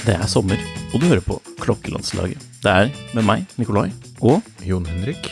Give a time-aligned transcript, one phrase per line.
[0.00, 0.58] Det er sommer,
[0.94, 2.40] og du hører på Klokkelandslaget.
[2.64, 5.30] Det er med meg, Nikolai, og, Jon Henrik.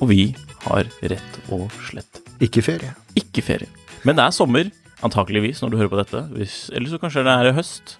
[0.00, 2.94] og vi har rett og slett Ikke ferie.
[3.16, 3.68] ikke ferie.
[4.04, 4.70] Men det er sommer,
[5.02, 6.22] antakeligvis, når du hører på dette.
[6.36, 7.96] Hvis, eller så kanskje det er høst.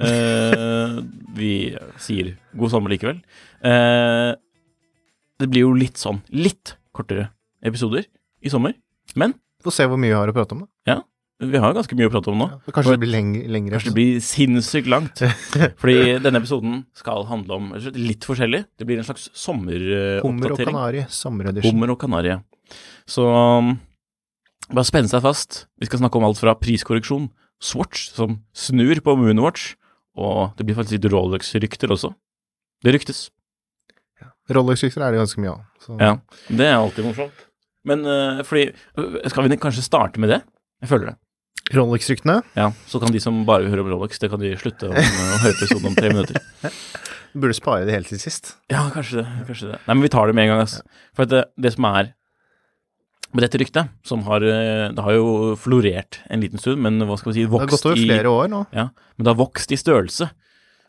[0.00, 1.00] Eh,
[1.40, 1.52] vi
[2.00, 3.20] sier god sommer likevel.
[3.64, 4.32] Eh,
[5.40, 7.30] det blir jo litt sånn, litt kortere
[7.64, 8.06] episoder
[8.44, 8.76] i sommer.
[9.18, 10.70] Men Få se hvor mye vi har å prate om, da.
[10.88, 11.00] ja,
[11.40, 12.46] vi har ganske mye å prate om nå.
[12.52, 13.42] Ja, kanskje det blir lengre.
[13.48, 15.22] lengre Kanskje det blir sinnssykt langt.
[15.80, 18.66] Fordi denne episoden skal handle om litt forskjellig.
[18.76, 20.26] Det blir en slags sommeroppdatering.
[20.26, 21.72] Hummer og kanari, sommeredition.
[21.72, 22.36] Hummer og kanari.
[23.08, 23.72] Så um,
[24.68, 25.62] bare spenne seg fast.
[25.80, 27.30] Vi skal snakke om alt fra priskorreksjon,
[27.60, 29.74] Swatch som snur på Moonwatch,
[30.20, 32.12] og det blir faktisk litt Rolex-rykter også.
[32.84, 33.26] Det ryktes.
[34.56, 35.64] Rolex-rykter er det ganske mye av.
[35.84, 35.96] Så.
[36.00, 36.12] Ja,
[36.48, 37.46] det er alltid morsomt.
[37.88, 38.66] Men uh, fordi
[38.98, 40.42] uh, Skal vi kanskje starte med det?
[40.82, 41.16] Jeg føler det.
[41.76, 42.40] Rolex-ryktene.
[42.58, 44.96] Ja, Så kan de som bare vil høre om Rolex, det kan de slutte om,
[44.96, 46.40] å høre episoden om tre minutter.
[47.40, 48.56] Burde spare det helt til sist.
[48.72, 49.26] Ja, kanskje det.
[49.46, 49.76] kanskje det.
[49.84, 50.64] Nei, men vi tar det med en gang.
[50.64, 50.80] ass.
[51.14, 52.10] For det, det som er
[53.30, 57.14] med dette ryktet, som har eh, Det har jo florert en liten stund, men hva
[57.20, 58.64] skal vi si vokst Det har gått over i flere år nå.
[58.74, 60.32] Ja, men det har vokst i størrelse.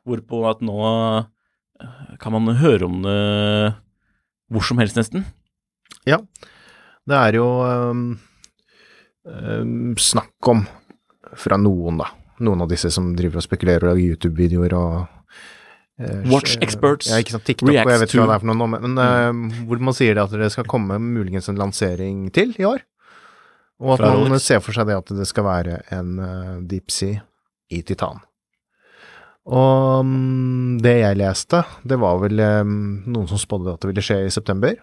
[0.10, 1.30] Hvorpå at nå eh,
[2.22, 3.74] kan man høre om det
[4.52, 5.24] hvor som helst, nesten.
[6.08, 6.18] Ja,
[7.08, 8.18] Det er jo um,
[9.98, 10.66] snakk om
[11.40, 12.10] fra noen, da.
[12.44, 14.96] Noen av disse som driver og spekulerer og lager YouTube-videoer og
[16.02, 17.46] eh, Watch experts Ja, ikke sant.
[17.48, 19.96] TikTok og jeg vet ikke hva det er for noe nå, men, øh, hvor man
[19.98, 22.84] sier det at det skal komme muligens en lansering til i år.
[23.82, 24.44] Og at Fra man Rolex.
[24.46, 27.22] ser for seg det at det skal være en uh, deep sea
[27.72, 28.20] i titan.
[29.50, 34.20] Og mm, det jeg leste, det var vel noen som spådde at det ville skje
[34.28, 34.78] i september.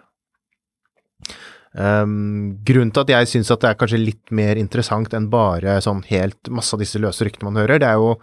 [1.78, 5.76] Um, grunnen til at jeg syns at det er kanskje litt mer interessant enn bare
[5.84, 8.14] sånn helt masse av disse løse ryktene man hører, det er jo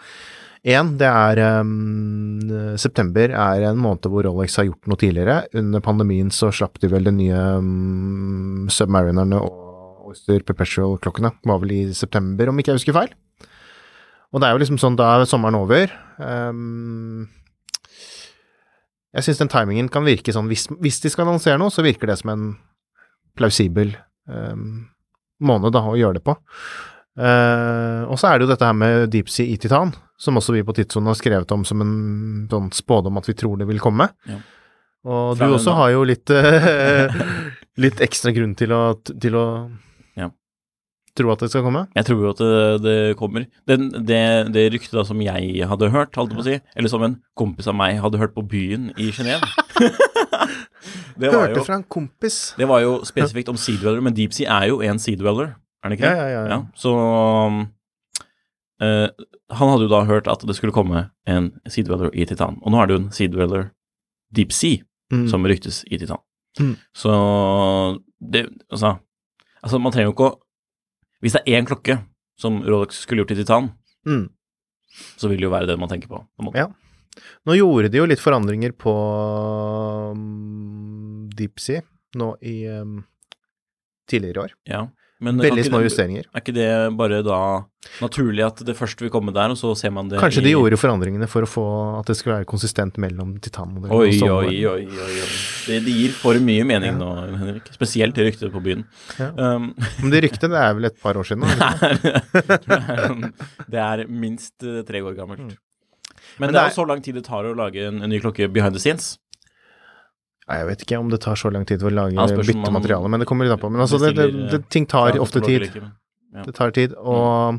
[0.65, 5.43] én, det er um, September er en måned hvor Rolex har gjort noe tidligere.
[5.61, 11.35] Under pandemien så slapp de vel de nye um, Submarinerne og Oyster Perpetual-klokkene.
[11.45, 13.13] Var vel i september, om ikke jeg husker feil.
[14.35, 15.91] Og det er jo liksom sånn, da er sommeren over.
[16.19, 17.29] Um,
[19.15, 22.11] jeg syns den timingen kan virke sånn hvis, hvis de skal annonsere noe, så virker
[22.11, 22.49] det som en
[23.39, 23.93] plausibel
[24.27, 24.89] um,
[25.39, 26.35] måned da, å gjøre det på.
[27.15, 30.55] Uh, og så er det jo dette her med deep sea i titan, som også
[30.55, 31.95] vi på Tidssonen har skrevet om som en
[32.51, 34.09] sånn spådom at vi tror det vil komme.
[34.27, 34.41] Ja.
[35.05, 37.07] Og Fra du også har jo litt, uh,
[37.83, 39.47] litt ekstra grunn til å, til å.
[41.15, 41.85] Tro at det skal komme.
[41.95, 43.45] Jeg tror jo at det, det kommer.
[43.67, 44.19] Den, det,
[44.53, 47.15] det ryktet da som jeg hadde hørt, holdt jeg på å si, eller som en
[47.39, 49.47] kompis av meg hadde hørt på byen i Genéve
[51.19, 52.39] det, var Hørte jo- fra en kompis.
[52.59, 55.55] det var jo spesifikt om Sea Dweller, men Deep Sea er jo en Sea Dweller,
[55.83, 56.31] er det ikke Ja, det?
[56.33, 56.49] ja, ja.
[56.55, 56.59] ja.
[56.75, 56.91] så
[58.81, 59.07] eh,
[59.55, 62.73] Han hadde jo da hørt at det skulle komme en Sea Dweller i Titan, og
[62.73, 63.71] nå er det jo en Sea Dweller
[64.35, 64.83] Deep Sea
[65.13, 65.27] Mm.
[65.29, 66.17] som ryktes i Titan.
[66.59, 66.71] Mm.
[66.97, 67.11] Så
[68.19, 68.95] det Altså,
[69.61, 70.39] altså man trenger jo ikke å
[71.25, 71.97] Hvis det er én klokke
[72.37, 73.71] som Rolex skulle gjort i Titan,
[74.05, 74.27] Mm.
[75.17, 76.19] så vil det jo være det man tenker på.
[76.37, 76.51] på.
[76.55, 76.67] Ja.
[77.47, 78.91] Nå gjorde de jo litt forandringer på
[80.11, 81.81] um, Deep Sea
[82.19, 82.99] nå i um,
[84.07, 84.53] tidligere i år.
[84.69, 84.83] Ja,
[85.23, 86.25] men Veldig små det- justeringer.
[86.35, 87.37] Er ikke det bare da
[88.01, 90.51] naturlig at det først vil komme der, og så ser man det Kanskje i de
[90.55, 91.65] gjorde forandringene for å få
[92.01, 95.29] at det skulle være konsistent mellom titanmodellen Oi, og oi, oi, oi, oi.
[95.67, 97.09] Det, det gir for mye mening nå,
[97.39, 97.69] Henrik.
[97.77, 98.83] Spesielt det ryktet på byen.
[99.19, 99.29] Ja.
[99.37, 99.71] Um,
[100.01, 101.45] Men det ryktet, det er vel et par år siden?
[101.45, 103.31] nå,
[103.71, 105.55] det er minst eh, tre år gammelt.
[106.35, 108.19] Men, Men det er jo så lang tid det tar å lage en, en ny
[108.19, 109.13] klokke behind the scenes.
[110.45, 113.09] Nei, Jeg vet ikke om det tar så lang tid å lage Ja, bytte materiale,
[113.09, 113.71] men det kommer litt an på.
[113.73, 115.65] Men altså, det, det, det, ting tar ofte tid.
[116.45, 117.57] Det tar tid, og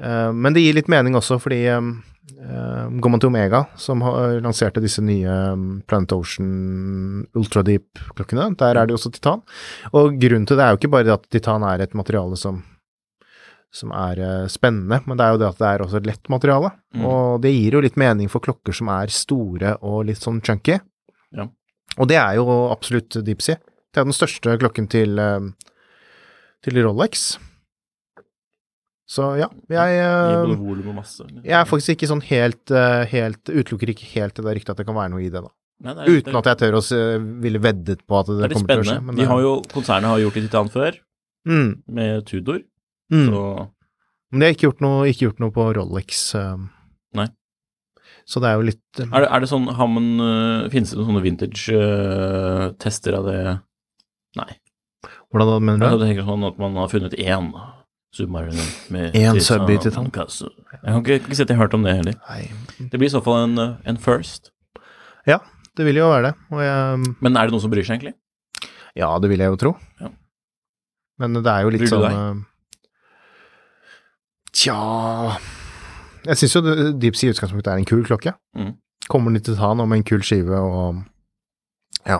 [0.00, 1.90] uh, Men det gir litt mening også, fordi eh,
[3.02, 8.88] går man til Omega, som har lanserte disse nye um, Planet Ocean Ultradeep-klokkene, der er
[8.88, 9.42] det jo også titan.
[9.92, 12.62] Og grunnen til det er jo ikke bare at titan er et materiale som
[13.72, 14.18] som er
[14.52, 16.74] spennende, men det er jo det at det er også et lett materiale.
[16.92, 17.06] Mm.
[17.08, 20.76] Og det gir jo litt mening for klokker som er store og litt sånn chunky.
[21.32, 21.46] Ja.
[22.00, 23.56] Og det er jo absolutt deep sea.
[23.92, 25.50] Det er den største klokken til, eh,
[26.64, 27.36] til Rolex.
[29.12, 30.52] Så ja, jeg eh,
[31.44, 34.80] jeg er faktisk ikke sånn helt, eh, helt Utelukker ikke helt det der ryktet at
[34.80, 35.50] det kan være noe i det, da.
[35.82, 36.82] Nei, det er- Uten at jeg tør å
[37.42, 38.84] ville veddet på at det, Det kommer spennende.
[38.84, 39.06] til å skje.
[39.06, 39.16] Det...
[39.16, 40.98] De det- har jo, konsernet har gjort det litt titan før,
[41.48, 42.60] mm, med Tudor.
[43.12, 43.26] mm.
[43.28, 43.42] Så
[44.30, 46.34] Men de har ikke gjort noe, ikke gjort noe på Rolex.
[47.12, 47.28] Nei.
[48.32, 50.92] Så det er jo litt eh, er det, er det sånn har man, uh, Finnes
[50.92, 53.38] det noen sånne vintage-tester av det?
[54.40, 54.48] Nei.
[55.32, 57.50] Hvordan da, mener Jeg tenker sånn at man har funnet én
[58.16, 60.08] Submariner med En titan- sub i titan?
[60.12, 60.48] kasse.
[60.72, 62.16] Jeg kan ikke, ikke si at jeg har hørt om det heller.
[62.28, 62.42] Nei,
[62.92, 63.58] Det blir i så fall en,
[63.88, 64.50] en first.
[65.76, 66.34] det vil jo være det.
[66.60, 68.12] Jeg, Men er det noen som bryr seg, egentlig?
[68.94, 69.70] ja, det vil jeg jo tro.
[70.00, 70.10] Ja.
[71.18, 72.12] Men det er jo litt Bryr du sånn deg?
[72.12, 72.34] eh,
[74.52, 74.76] Tja
[76.24, 78.34] Jeg syns jo det- Deep Sea i utgangspunktet er en kul klokke.
[78.56, 78.76] Mm.
[79.08, 81.04] Kommer å ta noe med en kul skive og
[82.06, 82.18] Ja.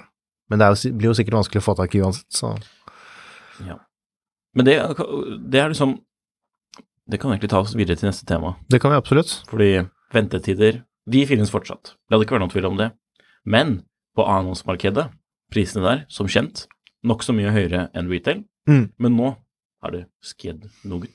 [0.51, 2.57] Men det jo, blir jo sikkert vanskelig å få tak i uansett, så
[3.65, 3.79] Ja.
[4.55, 4.77] Men det,
[5.51, 6.01] det er liksom
[7.09, 8.57] Det kan egentlig ta oss videre til neste tema.
[8.71, 9.43] det kan vi absolutt.
[9.49, 11.97] Fordi ventetider, de finnes fortsatt.
[12.09, 12.93] Det hadde ikke vært noen tvil om det.
[13.45, 13.85] Men
[14.17, 15.11] på annonsmarkedet,
[15.51, 16.67] prisene der, som kjent,
[17.05, 18.45] nokså mye høyere enn retail.
[18.69, 18.93] Mm.
[18.99, 19.37] Men nå
[19.83, 21.09] har det skjedd noe.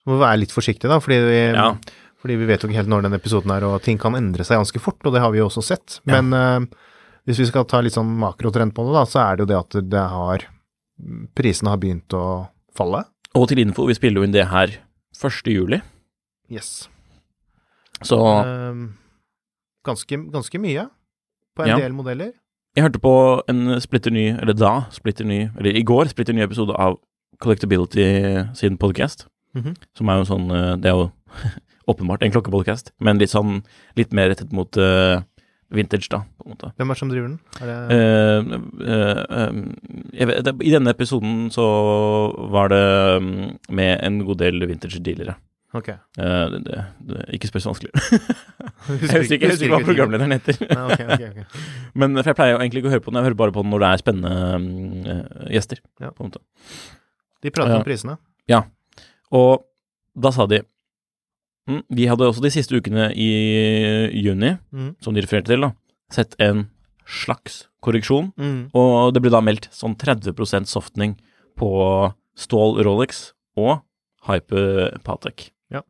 [0.00, 1.74] Så må vi være litt forsiktige, da, fordi vi, Ja.
[2.22, 4.56] fordi vi vet jo ikke helt når den episoden er, og ting kan endre seg
[4.58, 6.00] ganske fort, og det har vi jo også sett.
[6.06, 6.60] Men uh,
[7.28, 9.58] hvis vi skal ta litt sånn makrotrend på det, da, så er det jo det
[9.60, 10.46] at det har
[11.34, 13.04] Prisene har begynt å falle.
[13.34, 14.68] Og til info, vi spiller jo inn det her
[15.16, 15.46] 1.
[15.48, 15.80] juli,
[16.50, 16.88] Yes.
[18.02, 18.88] så uh,
[19.86, 20.88] ganske, ganske mye
[21.56, 21.76] på en Ja.
[21.78, 22.32] del modeller.
[22.76, 26.42] jeg hørte på en splitter ny, eller da splitter ny, eller i går splitter ny
[26.42, 26.98] episode av
[27.40, 28.04] Collectability
[28.54, 28.76] sin
[29.56, 29.74] Mhm.
[29.98, 31.10] som er jo sånn, eh, det er jo
[31.90, 33.62] åpenbart en klokkepodcast, men litt sånn,
[33.98, 35.22] litt mer rettet mot uh,
[35.74, 36.70] vintage da, på en måte.
[36.78, 37.38] Hvem er det som driver den?
[37.58, 41.66] Det Uh, uh, vet, det- I denne episoden så
[42.50, 45.34] var det mm, med en god del vintage-dealere.
[45.72, 45.88] Ok.
[45.88, 46.84] Eh, det,
[47.36, 47.92] ikke spør så vanskelig.
[47.94, 50.58] jeg husker ikke, husker ikke hva programlederen heter.
[50.66, 51.60] Nei, okay, okay, ok.
[52.02, 53.62] Men for jeg pleier jo egentlig ikke å høre på den, jeg hører bare på
[53.62, 54.32] den når det er spennende
[54.64, 55.20] mm,
[55.54, 55.82] gjester.
[56.02, 56.10] Ja.
[56.10, 57.78] De prater Ja.
[57.78, 58.18] om prisene.
[59.32, 59.64] Og
[60.18, 60.62] da sa de
[61.68, 63.28] mm, Vi hadde også de siste ukene i
[64.24, 64.96] juni, Mm.
[65.00, 65.72] som de refererte til, da,
[66.10, 66.68] sett en
[67.06, 68.32] slags korreksjon.
[68.38, 68.70] Mm.
[68.74, 71.16] Og det ble da meldt sånn 30% softning
[71.58, 71.70] på
[72.38, 73.80] Stål Rolex og
[74.26, 75.50] Hype Patek.
[75.70, 75.82] Ja.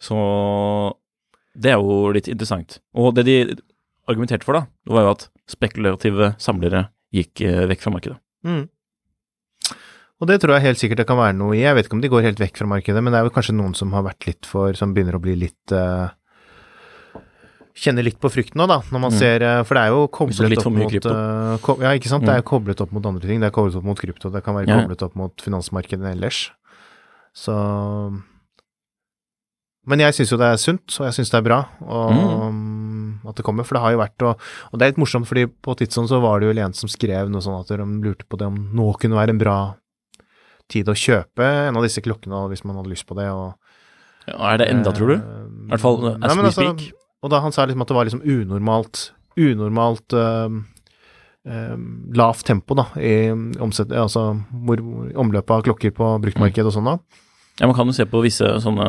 [0.00, 0.16] Så
[1.58, 2.78] det er jo litt interessant.
[2.94, 3.36] Og det de
[4.08, 8.18] argumenterte for, da, det var jo at spekulative samlere gikk eh, vekk fra markedet.
[8.46, 8.68] Mm.
[10.20, 11.60] Og det tror jeg helt sikkert det kan være noe i.
[11.62, 13.54] Jeg vet ikke om de går helt vekk fra markedet, men det er jo kanskje
[13.54, 16.08] noen som har vært litt for Som begynner å bli litt uh,
[17.78, 19.18] Kjenner litt på frykten nå, da, når man Mm.
[19.20, 22.24] ser eh, For det er jo koblet opp mot eh, ko Ja, ikke sant.
[22.26, 22.48] Det er Mm.
[22.50, 23.38] koblet opp mot andre ting.
[23.38, 24.80] Det er koblet opp mot krypto, det kan være Ja.
[24.82, 26.50] koblet opp mot finansmarkedet ellers.
[27.32, 27.54] Så
[29.86, 32.10] Men jeg syns jo det er sunt, og jeg syns det er bra og,
[32.52, 33.20] Mm.
[33.28, 33.64] at det kommer.
[33.64, 34.40] For det har jo vært og,
[34.72, 37.30] og det er litt morsomt, fordi på Tidsson så var det jo en som skrev
[37.30, 39.76] noe sånn at de lurte på det om nå kunne være en bra
[40.72, 43.28] tid å kjøpe en av disse klokkene hvis man hadde lyst på det.
[43.32, 43.54] Og,
[44.28, 45.16] Ja, er det enda, tror du?
[45.18, 46.88] I hvert fall as we speak.
[47.24, 49.08] Og da han sa liksom at det var liksom unormalt
[49.38, 50.64] Unormalt um,
[51.46, 51.82] um,
[52.18, 53.30] lavt tempo da i
[53.62, 54.32] omsett, altså
[54.66, 54.80] hvor,
[55.14, 56.96] omløpet av klokker på bruktmarked og sånn da.
[57.60, 58.88] Ja, man kan jo se på visse sånne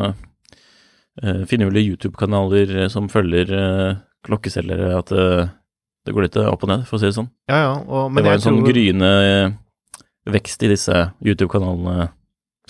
[1.22, 5.52] uh, finurlige YouTube-kanaler eh, som følger uh, klokkeselgere, at uh,
[6.06, 7.30] det går litt eh, opp og ned, for å si det sånn.
[7.50, 7.72] Ja, ja.
[7.84, 9.50] Og, men det var en sånn tror- gryende eh,
[10.34, 12.10] vekst i disse YouTube-kanalene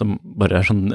[0.01, 0.87] som bare er sånn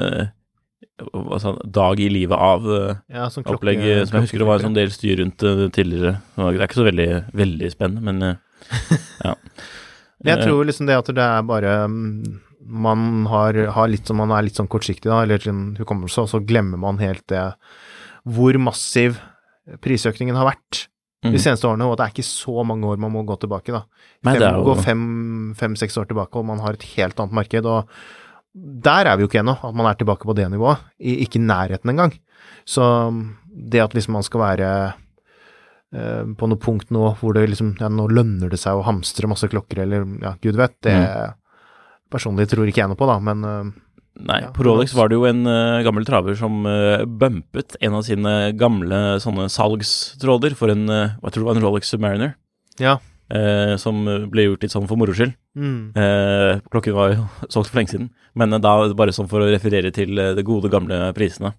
[0.96, 4.48] hva dag i livet av eh, ja, sånn klokke- opplegg, eh, som jeg husker det
[4.48, 5.44] var en sånn del styr rundt
[5.76, 6.18] tidligere.
[6.38, 8.38] Det er ikke så veldig, veldig spennende, men
[9.26, 9.36] ja.
[10.24, 14.18] Men jeg tror liksom det at det er bare mm, Man har, har litt som
[14.18, 17.44] man er litt sånn kortsiktig, da, eller sin hukommelse, og så glemmer man helt det
[18.26, 19.20] hvor massiv
[19.86, 20.88] prisøkningen har vært
[21.26, 21.42] de mm.
[21.42, 23.84] seneste årene, og det er ikke så mange år man må gå tilbake, da.
[24.26, 24.76] Nei, Fem, jo- Gå
[25.60, 27.90] fem-seks år tilbake, og man har et helt annet marked, og
[28.56, 30.84] der er vi jo ikke ennå, at man er tilbake på det nivået.
[31.00, 32.14] I, ikke i nærheten engang.
[32.66, 32.84] Så
[33.52, 34.70] det at liksom man skal være
[35.94, 39.28] eh, på noe punkt nå hvor det liksom ja, nå lønner det seg å hamstre
[39.32, 40.96] masse klokker, eller ja, gud vet, det
[42.12, 43.74] personlig tror ikke jeg noe på, da, men eh,
[44.16, 47.98] Nei, Ja, på Rolex var det jo en uh, gammel traver som uh, bumpet en
[47.98, 52.38] av sine gamle sånne salgstråder for en uh, Jeg tror det var en Rolex Submariner,
[52.80, 52.98] ja.
[53.82, 55.34] som ble gjort litt sånn for moro skyld.
[55.58, 55.96] Mm.
[56.70, 60.14] Klokken var jo solgt for lenge siden, men da bare sånn for å referere til
[60.16, 61.56] de gode, gamle prisene.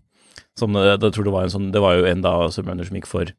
[0.58, 2.98] Som eh, da tror det var en sånn Det var jo en da Submariner som
[2.98, 3.34] gikk for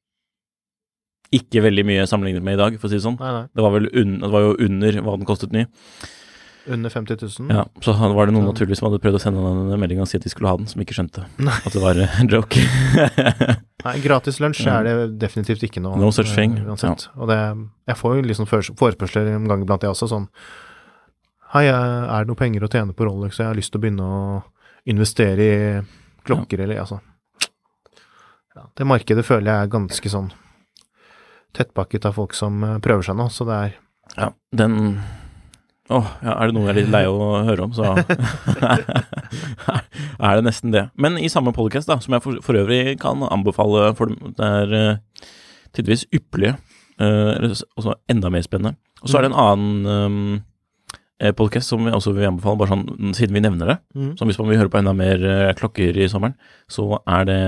[1.35, 3.17] ikke veldig mye sammenlignet med i dag, for å si det sånn.
[3.19, 3.47] Nei, nei.
[3.51, 5.65] Det var vel un, det var jo under hva den kostet ny.
[6.67, 7.51] Under 50 000.
[7.55, 8.51] Ja, så var det noen Ja.
[8.51, 10.57] naturligvis som hadde prøvd å sende han en melding og si at de skulle ha
[10.59, 11.55] den, som ikke skjønte Nei.
[11.65, 12.59] at det var eh, en joke.
[13.85, 15.95] Nei, gratis lunsj er det definitivt ikke noe.
[16.01, 16.57] No such eh, thing.
[16.67, 17.07] Uansett.
[17.15, 17.37] Og det,
[17.87, 20.27] jeg får jo liksom fore- forespørsler en gang iblant, jeg også, sånn
[21.53, 21.73] Hei, eh,
[22.11, 24.41] er det noe penger å tjene på Rolex, jeg har lyst til å begynne å
[24.91, 25.61] investere i
[26.27, 26.97] klokker, eller altså
[28.57, 30.27] ja, Det markedet føler jeg er ganske sånn
[31.55, 33.77] tettpakket av folk som eh, prøver seg nå, så det er
[34.17, 34.27] ja,
[34.59, 34.99] den
[35.87, 37.91] Åh, ja, er det noe jeg er litt lei av å høre om, så
[40.27, 40.89] er det nesten det.
[40.99, 44.49] Men i samme podcast, da, som jeg for, for øvrig kan anbefale for dem, det
[44.59, 44.99] er uh,
[45.77, 46.57] tydeligvis ypperlige,
[46.99, 47.39] uh,
[47.79, 48.75] også enda mer spennende.
[48.99, 50.35] Og så er det en annen um,
[51.39, 53.77] podcast som vi også vil anbefale, bare sånn siden vi nevner det.
[53.95, 54.11] mm.
[54.19, 56.35] Som hvis man vil høre på enda mer uh, klokker i sommeren,
[56.67, 57.41] så er det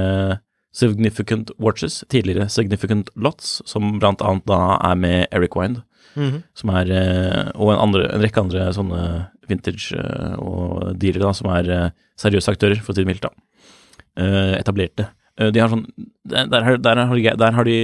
[0.80, 5.84] Significant Watches, tidligere Significant Lots, som blant annet da er med Eric Wind,
[6.20, 6.42] Mhm.
[6.60, 9.02] som er, eh, og en, andre, en rekke andre sånne
[9.50, 13.24] vintage eh, og dealere da, som er eh, seriøse aktører, for å si det mildt,
[13.24, 13.32] da.
[14.20, 15.08] Eh, etablerte.
[15.40, 15.86] De har sånn,
[16.28, 17.76] der, der, har- der, har de, der har de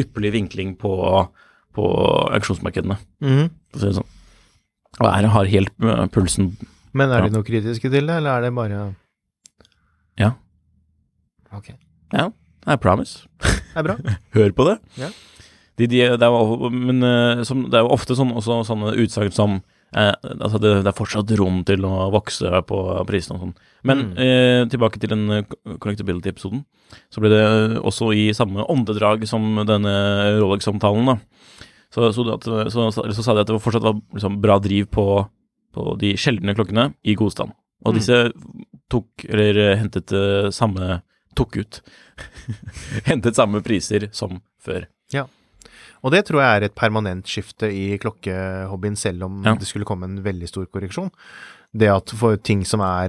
[0.00, 0.92] ypperlig vinkling på,
[1.76, 1.84] på
[2.38, 3.50] auksjonsmarkedene, Mhm.
[3.70, 4.10] for å si det sånn.
[5.00, 5.76] Og her har helt
[6.12, 6.56] pulsen
[6.94, 7.28] Men er Ja.
[7.28, 8.94] de noe kritiske til det, eller er det bare
[10.18, 10.32] Ja.
[11.52, 11.70] Ok.
[12.12, 13.26] I promise.
[13.40, 13.96] Det er bra.
[14.36, 14.78] Hør på det.
[15.00, 15.08] Ja.
[15.82, 19.32] De, de, det, er men, eh, som, det er jo ofte sånn, også sånne utsagn
[19.34, 19.56] som
[19.96, 23.54] eh, altså det, det er fortsatt rom til å vokse på prisene og sånn.
[23.88, 24.12] Men Mm.
[24.24, 25.44] eh, tilbake til den eh,
[25.82, 26.62] connectability-episoden.
[27.12, 27.42] Så ble det
[27.82, 29.92] også i samme åndedrag som denne
[30.40, 31.18] Rolex-omtalen, da.
[31.92, 35.06] Så, så, at, så, så, sa de at det fortsatt var liksom, bra driv på,
[35.76, 37.52] på de sjeldne klokkene i god stand.
[37.84, 37.98] Og Mm.
[37.98, 38.18] disse
[38.92, 41.02] tok, eller eh, hentet eh, samme
[41.34, 41.78] Tok ut.
[43.08, 44.84] hentet samme priser som før.
[46.02, 49.54] Og det tror jeg er et permanent skifte i klokkehobbyen, selv om Ja.
[49.54, 51.10] det skulle komme en veldig stor korreksjon.
[51.74, 53.08] Det at for ting som er,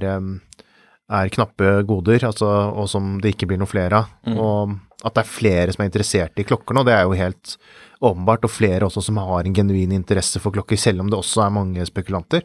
[1.10, 4.38] er knappe goder, altså, og som det ikke blir noe flere av, Mm.
[4.38, 7.56] og at det er flere som er interessert i klokker nå, det er jo helt
[8.00, 11.44] åpenbart, og flere også som har en genuin interesse for klokker, selv om det også
[11.46, 12.42] er mange spekulanter.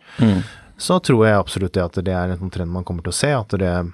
[0.78, 3.28] Så tror jeg absolutt det at det er en trend man kommer til å se,
[3.28, 3.94] at det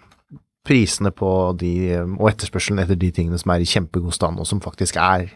[0.65, 4.59] prisene på de, og etterspørselen etter de tingene som er i kjempegod stand, og som
[4.59, 5.29] faktisk er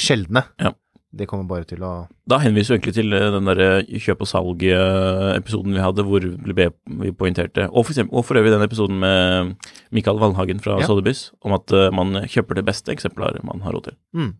[0.00, 0.72] sjeldne, Ja.
[1.14, 4.30] det kommer bare til å Da henviser vi egentlig til eh, den der kjøp og
[4.30, 9.54] salg-episoden vi hadde, hvor vi poengterte, og for, eksempel, og for øvrig den episoden med
[9.92, 10.86] Mikael Valhagen fra Ja.
[10.86, 13.96] Sotheby's, om at eh, man kjøper det beste eksemplaret man har råd til.
[14.14, 14.32] mm.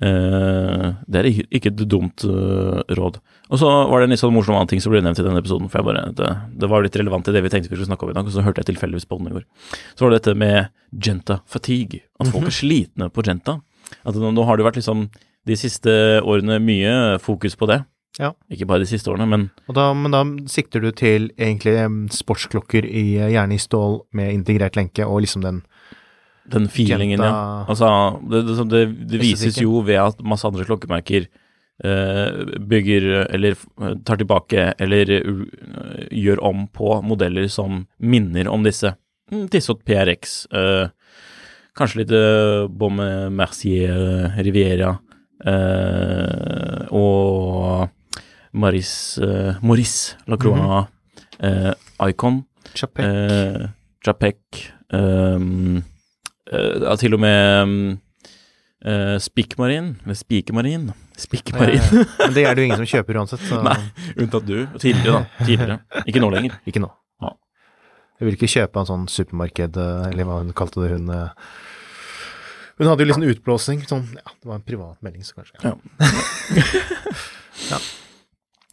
[0.00, 3.18] Eh, det er ikke, et dumt eh, råd.
[3.52, 5.36] Og så var det en litt sånn morsom annen ting som ble nevnt i den
[5.36, 6.30] episoden, for jeg bare, det,
[6.62, 8.32] det var litt relevant til det vi tenkte vi skulle snakke om i dag, og
[8.32, 9.44] så hørte jeg tilfeldigvis på den i går.
[9.92, 10.70] Så var det dette med
[11.04, 13.58] Genta fatigue, at folk er slitne på Genta.
[14.04, 15.08] At nå, nå har det vært liksom
[15.48, 17.82] de siste årene mye fokus på det.
[18.18, 18.32] Ja.
[18.52, 21.78] Ikke bare de siste årene, men Og da, men da sikter du til egentlig
[22.12, 25.62] sportsklokker i, eh, gjerne i stål med integrert lenke, og liksom den
[26.50, 27.64] den feelingen, ja.
[27.68, 28.80] Altså, det, det, det,
[29.12, 31.28] det vises jo ved at masse andre klokkemerker
[31.84, 33.54] eh, bygger eller
[34.06, 35.44] tar tilbake eller uh,
[36.10, 38.94] gjør om på modeller som minner om disse.
[39.30, 40.90] Mm, Tissot PRX, eh,
[41.76, 44.94] kanskje litt uh, Baume Mercier, eh, Riviera
[45.46, 47.88] eh, og
[48.52, 50.86] Maris, eh, Maurice Lacroix,
[51.40, 51.72] eh,
[52.08, 52.42] Icon.
[52.74, 53.04] Chapek.
[53.04, 53.68] Eh,
[54.06, 55.82] Japek um,
[56.52, 57.74] eh, ja, Til og med um,
[58.84, 62.04] eh, Spikmarin Eller Spikemarin Spikmarin ja.
[62.18, 63.76] men det er det jo ingen som kjøper uansett, så Nei,
[64.16, 66.92] unntatt du Tidligere da, tidligere Ikke nå lenger ikke nå.
[68.20, 68.22] Ja.
[68.22, 71.30] Jeg vil ikke kjøpe en sånn supermarked, eh, eller hva hun kalte det, hun eh,
[72.80, 75.56] Hun hadde jo liksom utblåsning, sånn, ja, det var en privat melding, så kanskje.
[75.64, 75.72] Ja.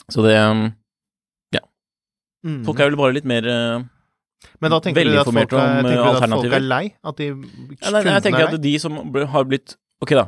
[0.08, 0.70] Så det um,
[2.46, 2.62] Mm.
[2.68, 3.80] Folk er vel bare litt mer eh,
[4.62, 6.84] Men da tenker du at folk, er, du at folk er lei?
[7.02, 9.00] At de ja, nei, Jeg tenker er at de som
[9.34, 9.74] har blitt
[10.04, 10.28] Ok da,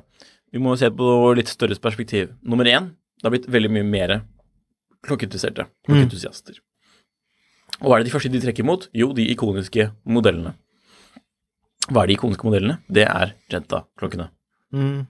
[0.50, 2.90] vi må se på litt større perspektiv Nummer én,
[3.22, 4.16] det har blitt veldig mye mer
[5.06, 6.58] klokkeinteresserte Klokkeentusiaster
[7.82, 8.88] Og hva er det de første de trekker mot?
[8.94, 10.54] Jo, de ikoniske modellene
[11.90, 12.80] Hva er de ikoniske modellene?
[12.92, 14.30] Det er Genta-klokkene.
[14.76, 15.08] Mm.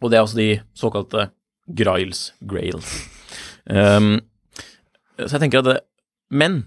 [0.00, 1.28] Og det er også de såkalte
[1.76, 2.88] Grails, Grails.
[3.70, 4.16] Um,
[5.20, 5.76] så jeg tenker at det,
[6.32, 6.64] Men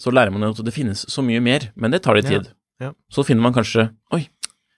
[0.00, 2.38] så lærer man jo at det finnes så mye mer, men det tar litt Ja,
[2.38, 2.52] tid.
[2.80, 2.92] ja.
[3.10, 4.28] Så finner man kanskje Oi,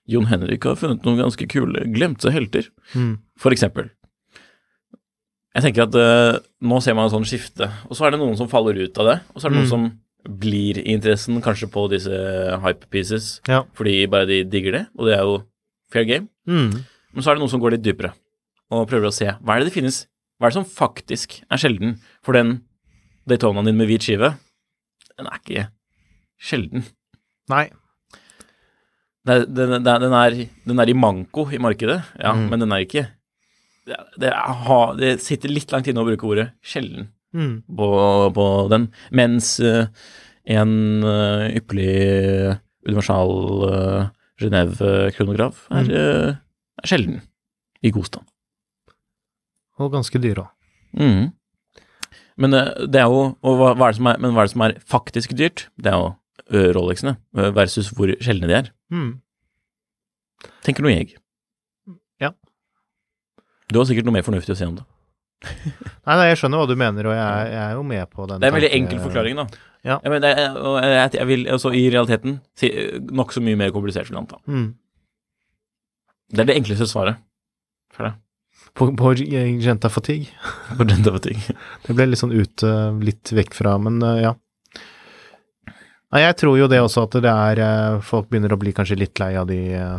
[0.09, 3.19] Jon Henrik har funnet noen ganske kule glemte helter, Mm.
[3.39, 3.91] for eksempel.
[5.55, 8.37] Jeg tenker at uh, nå ser man en sånn skifte, og så er det noen
[8.39, 9.63] som faller ut av det, og så er det Mm.
[9.65, 12.13] noen som blir i interessen kanskje på disse
[12.63, 13.63] hype pieces, Ja.
[13.75, 15.43] fordi bare de digger det, og det er jo
[15.91, 16.29] fair game.
[16.47, 16.85] Mm.
[17.15, 18.13] Men så er det noen som går litt dypere
[18.71, 20.07] og prøver å se hva er det det finnes,
[20.39, 21.99] hva er det som faktisk er sjelden.
[22.23, 22.61] For den
[23.27, 24.37] Daytonaen din med hvit skive,
[25.19, 25.67] den er ikke
[26.41, 26.85] sjelden.
[27.51, 27.71] Nei.
[29.27, 32.49] Den, den, den, er, den er i manko i markedet, ja, Mm.
[32.51, 33.09] men den er ikke
[33.87, 37.61] det, er, det sitter litt langt inne å bruke ordet sjelden Mm.
[37.79, 37.87] på,
[38.35, 39.85] på den, mens uh,
[40.51, 40.73] en
[41.07, 42.57] uh, ypperlig
[42.89, 43.31] universal
[43.71, 44.09] uh,
[44.43, 45.91] Genéve-kronograf er, Mm.
[45.95, 46.35] eh,
[46.83, 47.21] er sjelden
[47.87, 48.27] i god stand.
[49.79, 50.49] Og ganske dyr òg.
[50.99, 51.29] Mm.
[52.41, 54.49] Men eh, det er jo og hva, hva er det som er, Men hva er
[54.49, 55.69] det som er faktisk dyrt?
[55.79, 57.15] Det er jo Rolexene
[57.55, 58.73] versus hvor sjeldne de er.
[58.91, 59.21] Mm.
[60.67, 61.20] Tenker noe jeg.
[63.71, 64.87] Du har sikkert noe mer fornuftig å si om det.
[66.05, 68.43] Nei, nei, jeg skjønner hva du mener, og jeg, jeg er jo med på den
[68.43, 69.45] Det er en veldig enkel forklaring, da.
[69.87, 69.97] Ja.
[70.05, 72.69] Jeg, mener, er, jeg, jeg vil altså i realiteten si
[73.09, 74.41] nokså mye mer komplisert, vil jeg anta.
[74.45, 74.67] Mm.
[76.35, 77.23] Det er det enkleste svaret.
[77.95, 78.13] For det.
[78.77, 79.15] På, på
[79.65, 80.29] Genta Fatigue.
[80.77, 81.57] På Genta Fatigue.
[81.87, 84.37] Det ble litt sånn ut, eh, litt vekk fra, men eh, ja.
[86.11, 88.99] Nei, jeg tror jo det også at det er eh, Folk begynner å bli kanskje
[88.99, 89.99] litt lei av de eh,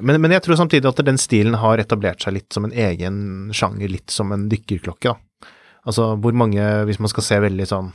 [0.00, 3.50] men, men jeg tror samtidig at den stilen har etablert seg litt som en egen
[3.56, 5.48] sjanger, litt som en dykkerklokke, da.
[5.88, 7.92] Altså hvor mange, hvis man skal se veldig sånn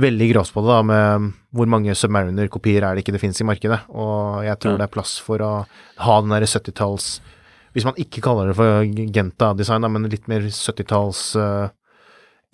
[0.00, 1.24] Veldig grovt på det, da, med
[1.54, 4.78] hvor mange Submariner-kopier er det ikke det finnes i markedet, og jeg tror Ja.
[4.78, 5.48] det er plass for å
[6.06, 7.08] ha den derre 70-talls
[7.74, 11.68] Hvis man ikke kaller det for Genta-design, men litt mer 70-talls uh,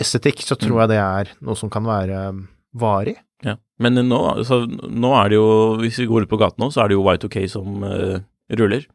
[0.01, 0.81] estetikk, så tror Mm.
[0.81, 2.41] jeg det er noe som kan være eh,
[2.77, 3.17] varig.
[3.45, 3.57] Ja.
[3.79, 5.47] Men nå, altså, nå er det jo,
[5.81, 8.87] hvis vi går ut på gaten nå, så er det jo Y2K som eh, ruller.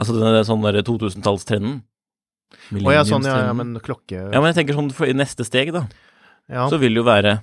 [0.00, 1.80] Altså den der sånn der 2000-tallstrenden.
[2.82, 5.44] Å ja, sånn, ja, ja, men klokke Ja, men jeg tenker sånn for i neste
[5.46, 5.86] steg, da,
[6.52, 7.38] ja, så vil det jo være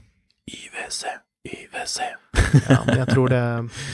[0.50, 1.02] IWC,
[1.50, 1.98] IWC.
[2.70, 3.42] ja, men jeg tror det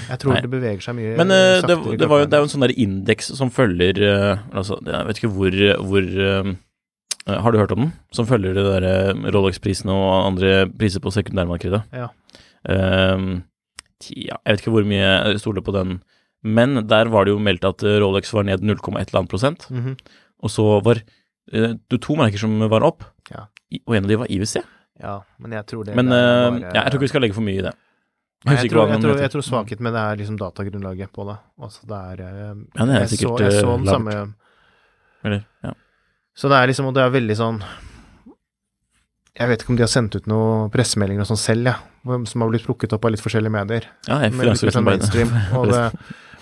[0.10, 0.42] Jeg tror Nei.
[0.44, 2.66] det beveger seg mye Men uh, det, det, var jo, det er jo en sånn
[2.66, 6.52] der indeks som følger uh, Altså, jeg vet ikke hvor, hvor uh,
[7.32, 7.94] Har du hørt om den?
[8.16, 11.80] Som følger det der eh, Rolex-prisene og andre priser på sekundærmarkedet.
[11.96, 12.12] Ja.
[12.70, 13.40] Um,
[13.98, 15.96] tja, jeg vet ikke hvor mye jeg stoler på den,
[16.46, 19.66] men der var det jo meldt at eh, Rolex var ned 0,1 prosent.
[19.72, 19.96] Mm Mhm.
[20.46, 21.00] og så var
[21.54, 23.48] eh, det to merker som var opp, Ja.
[23.88, 24.62] Og en av de var IWC.
[25.02, 27.42] ja, men jeg tror det Men eh, ja, jeg tror ikke vi skal legge for
[27.48, 27.74] mye i det.
[28.46, 31.38] Nei, jeg, tror, jeg, tror, jeg tror svakheten med det er liksom datagrunnlaget på det.
[31.60, 34.34] Altså det er Ja, det er jeg sikkert, så, jeg så den samme
[35.26, 35.72] Eller, ja.
[36.38, 37.58] Så det er liksom, og det er veldig sånn
[39.40, 41.76] Jeg vet ikke om de har sendt ut noen pressemeldinger og sånn selv, ja,
[42.30, 43.88] som har blitt plukket opp av litt forskjellige medier.
[44.08, 45.34] ja, jeg Med litt mer sånn mainstream.
[45.58, 45.82] Og det,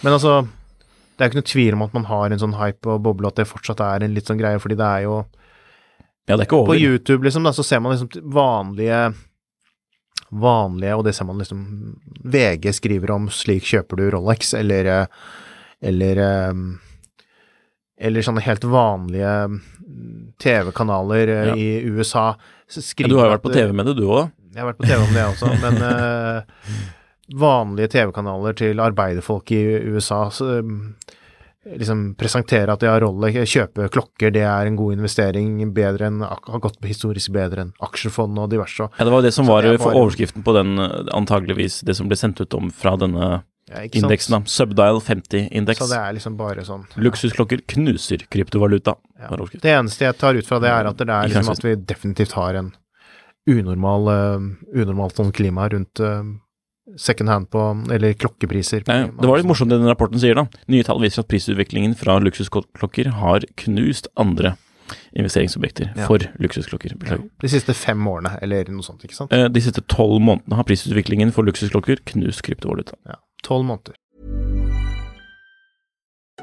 [0.04, 2.90] men altså, det er jo ikke noe tvil om at man har en sånn hype
[2.90, 5.22] og boble, at det fortsatt er en litt sånn greie, fordi det er jo
[6.24, 6.76] ja, det er På.
[6.76, 9.14] YouTube, liksom, da, så ser man liksom vanlige
[10.34, 11.60] Vanlige, og det ser man liksom
[12.26, 15.06] VG skriver om 'slik kjøper du Rolex', eller eh,
[15.82, 16.54] Eller eh,
[17.98, 21.56] Eller sånne helt vanlige mm, TV-kanaler eh, Ja.
[21.56, 22.36] i USA.
[22.98, 24.32] Ja, du har jo vært på TV med det, du òg.
[24.54, 25.76] Jeg har vært på TV om det også, men
[27.32, 29.62] vanlige TV-kanaler til arbeiderfolk i
[29.94, 30.96] USA så, um,
[31.64, 36.20] liksom presentere at de har rolle, kjøpe klokker, det er en god investering, bedre enn,
[36.26, 38.90] har gått historisk bedre enn aksjefond og diverse.
[38.98, 42.12] Ja, det var det som var det var overskriften på den, eh, antageligvis det som
[42.12, 44.40] ble sendt ut om fra denne Ja, indeksen, da.
[44.46, 45.80] Subdial 50-indeks.
[45.80, 48.98] Så det er liksom bare sånn Luksusklokker knuser kryptovaluta.
[49.18, 49.30] ja.
[49.54, 52.34] Det eneste jeg tar ut fra det, er at det er liksom at vi definitivt
[52.36, 52.74] har en
[53.48, 54.40] unormal, uh,
[54.76, 56.24] unormalt sånn klima rundt uh,
[56.98, 57.60] second hand på,
[57.92, 58.84] eller klokkepriser.
[58.84, 60.46] På, Nei, Det var litt morsomt det den rapporten sier, da.
[60.68, 64.58] Nye tall viser at prisutviklingen fra luksusklokker har knust andre
[65.16, 66.08] investeringsobjekter Ja.
[66.08, 66.92] for luksusklokker.
[67.08, 69.32] Ja, de siste fem årene, eller noe sånt, ikke sant?
[69.34, 72.94] Eh, De siste tolv månedene har prisutviklingen for luksusklokker knust kryptovaluta.
[73.44, 73.96] Tolv måneder.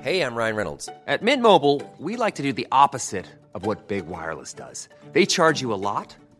[0.02, 0.88] Hey, I'm Ryan Reynolds.
[1.06, 4.88] At Mint Mobile, we like to do the opposite of what Big Wireless does.
[5.12, 6.16] They charge you a lot,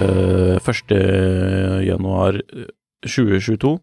[0.00, 0.92] Eh, 1.
[1.86, 2.40] januar
[3.06, 3.78] 2022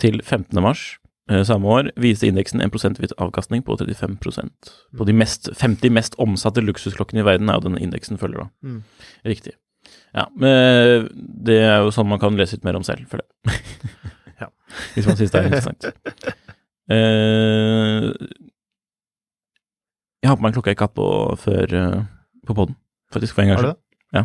[0.00, 0.62] til 15.
[0.62, 0.98] mars
[1.30, 6.16] eh, samme år viste indeksen en prosentvis avkastning på 35% På de mest, 50 mest
[6.18, 8.48] omsatte luksusklokkene i verden er jo denne indeksen følger, da.
[8.62, 8.82] Mm.
[9.24, 9.52] Riktig.
[10.14, 13.28] Ja, men det er jo sånn man kan lese litt mer om selv, for det.
[14.42, 14.48] Ja.
[14.96, 15.84] Hvis man syns det er interessant.
[16.90, 18.08] Eh,
[20.22, 21.08] jeg har på meg en klokke jeg ikke har hatt på
[21.44, 22.00] før eh,
[22.48, 22.74] på poden,
[23.14, 23.78] faktisk, for en gang Har du skyld.
[23.78, 24.18] det?
[24.18, 24.24] Ja.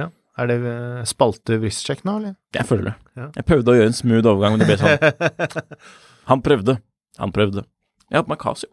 [0.00, 0.06] ja.
[0.38, 2.34] Er det eh, spalte wristsjekk nå, eller?
[2.54, 2.94] Jeg føler det.
[3.18, 3.28] Ja.
[3.40, 5.68] Jeg prøvde å gjøre en smooth overgang, men det ble sånn.
[6.30, 6.76] Han prøvde.
[7.18, 7.64] Han prøvde.
[8.08, 8.70] Jeg har på meg Casio,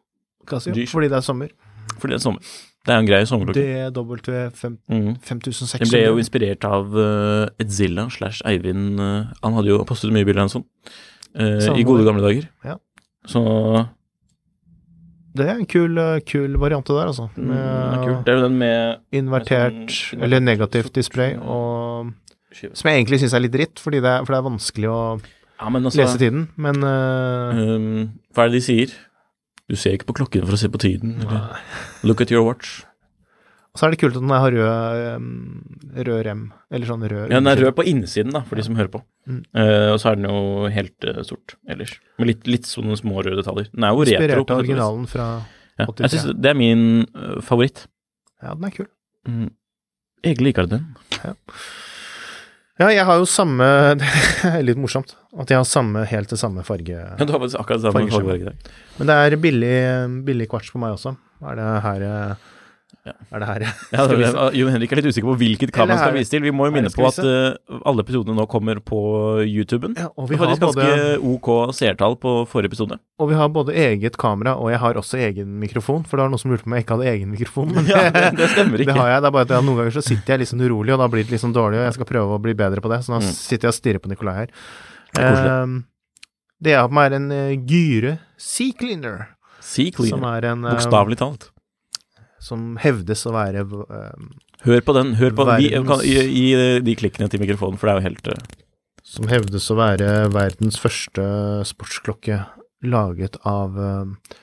[0.47, 0.85] Casio, Dyr.
[0.91, 1.49] fordi det er sommer.
[1.97, 2.53] fordi det er sommer.
[2.85, 3.91] Det er en grei sommerklokke.
[3.95, 5.15] DW fem- Mm.
[5.25, 5.79] 5600.
[5.81, 10.27] Den ble jo inspirert av uh, Edzilla slash Eivind uh, Han hadde jo postet mye
[10.27, 10.65] bilder av en sånn
[11.41, 12.45] uh, i gode gamle dager.
[12.67, 12.77] Ja.
[13.25, 13.41] Så
[15.35, 17.29] Det er en kul, eh, kul variant der, altså.
[17.35, 18.21] mm, det er kult.
[18.25, 22.13] Det er jo den med invertert, med sånn- eller negativt display, og
[22.55, 24.99] som jeg egentlig syns er litt dritt, fordi det er, for det er vanskelig å
[25.59, 26.49] Ja, men altså lese tiden.
[26.59, 28.95] Men uh, um, Hva er det de sier?
[29.69, 31.15] Du ser ikke på klokken for å se på tiden.
[31.23, 31.59] Eller,
[32.03, 32.83] look at your watch.
[33.75, 35.25] Så er det kult at den har rød,
[36.07, 38.77] rød rem, eller sånn rød Ja, den er rød på innsiden, da, for de som
[38.79, 39.01] hører på.
[39.27, 39.41] Mm.
[39.51, 41.97] Uh, og så er den jo helt uh, sort ellers.
[42.21, 43.67] Med litt, litt sånne små røde detaljer.
[43.73, 44.15] Den er jo retro.
[44.15, 45.27] Inspirert av og originalen fra
[45.75, 46.85] Ja, jeg synes det er min
[47.17, 47.83] uh, favoritt.
[48.39, 48.87] Ja, den er kul.
[49.27, 49.51] Mm.
[50.23, 50.87] Egentlig liker jeg den.
[52.75, 53.65] Ja, jeg har jo samme
[53.99, 56.95] Det er litt morsomt at jeg har samme, helt det samme farge...
[56.95, 58.67] Ja, du har akkurat samme dag.
[58.95, 59.77] Men det er billig,
[60.23, 61.11] billig kvarts på meg også.
[61.43, 62.05] Er det her
[63.05, 63.13] Ja.
[63.35, 64.45] Er det her jeg Ja, skal det, vise?
[64.57, 66.41] Jon Henrik er litt usikker på hvilket kamera han skal vise til.
[66.41, 68.99] Vi må jo minne på at eh, alle episodene nå kommer på
[69.45, 69.93] YouTuben.
[69.99, 72.97] Ja, og Vi har faktisk ganske både, OK seertall på forrige episode.
[73.21, 76.01] og vi har både eget kamera, og jeg har også egen mikrofon.
[76.09, 77.71] For det var noen som lurte på om jeg ikke hadde egen mikrofon.
[77.77, 79.21] Men Ja, det, det stemmer det har jeg.
[79.21, 81.07] Det er bare at jeg, noen ganger så sitter jeg litt sånn urolig, og da
[81.13, 83.03] blir det litt sånn dårlig, og jeg skal prøve å bli bedre på det.
[83.05, 83.31] Så nå Mm.
[83.31, 84.49] sitter jeg og stirrer på Nikolai her.
[85.15, 85.67] Det er
[86.65, 89.27] det jeg har på meg, er en uh, Gyre Sea Cleaner.
[89.65, 90.37] Som cleaner.
[90.41, 91.49] er en eh, Bokstavelig talt.
[92.45, 94.29] Som hevdes å være ehm,
[94.65, 95.15] Hør på den.
[95.19, 95.65] Hør på den.
[95.65, 98.63] Verdens- gi, gi de klikkene til mikrofonen, for det er jo helt uh,
[99.05, 101.25] Som hevdes å være verdens første
[101.69, 102.43] sportsklokke
[102.85, 104.39] laget av uh,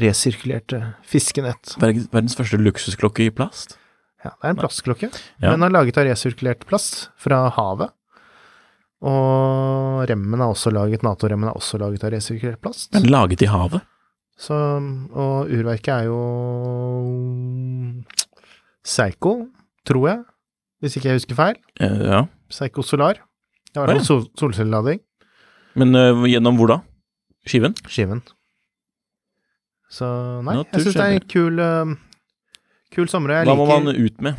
[0.00, 1.74] resirkulerte fiskenett.
[1.80, 3.78] verdens, første luksusklokke i plast.
[4.24, 5.12] Ja, det er en plastklokke.
[5.38, 5.52] Ja.
[5.52, 7.94] Den er laget av resirkulert plast fra havet.
[9.06, 12.90] Og remmen er også laget, Nato-remmen er også laget av resirkulert plast.
[12.96, 13.84] Den laget i havet.
[14.38, 16.18] Så, og urverket er jo
[18.86, 19.32] Psycho,
[19.86, 20.18] tror jeg,
[20.80, 21.56] hvis ikke jeg husker feil.
[21.82, 22.22] Eh, ja.
[22.50, 23.18] Psycho Solar.
[23.74, 24.04] Det var en ja.
[24.06, 25.00] sol solcellelading.
[25.78, 26.78] Men uh, gjennom hvor da?
[27.46, 27.74] Skiven?
[27.86, 28.22] Skiven.
[29.90, 30.06] Så
[30.44, 31.86] nei, Nå jeg syns det er en kul, uh,
[32.94, 33.34] kul sommer.
[33.40, 34.38] Jeg Hva må man ut med?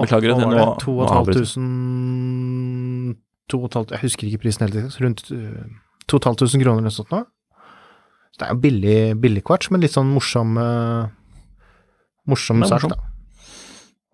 [0.00, 1.44] Beklager at jeg nå- avbryter.
[1.44, 3.20] 2500
[3.52, 5.64] 2500 Jeg husker ikke prisen helt, rundt uh,
[6.08, 7.20] 2500 kroner eller noe sånt nå.
[8.34, 11.06] Så det er jo billig, billig kvarts, men litt sånn morsom uh,
[12.26, 12.96] Morsom sak, da.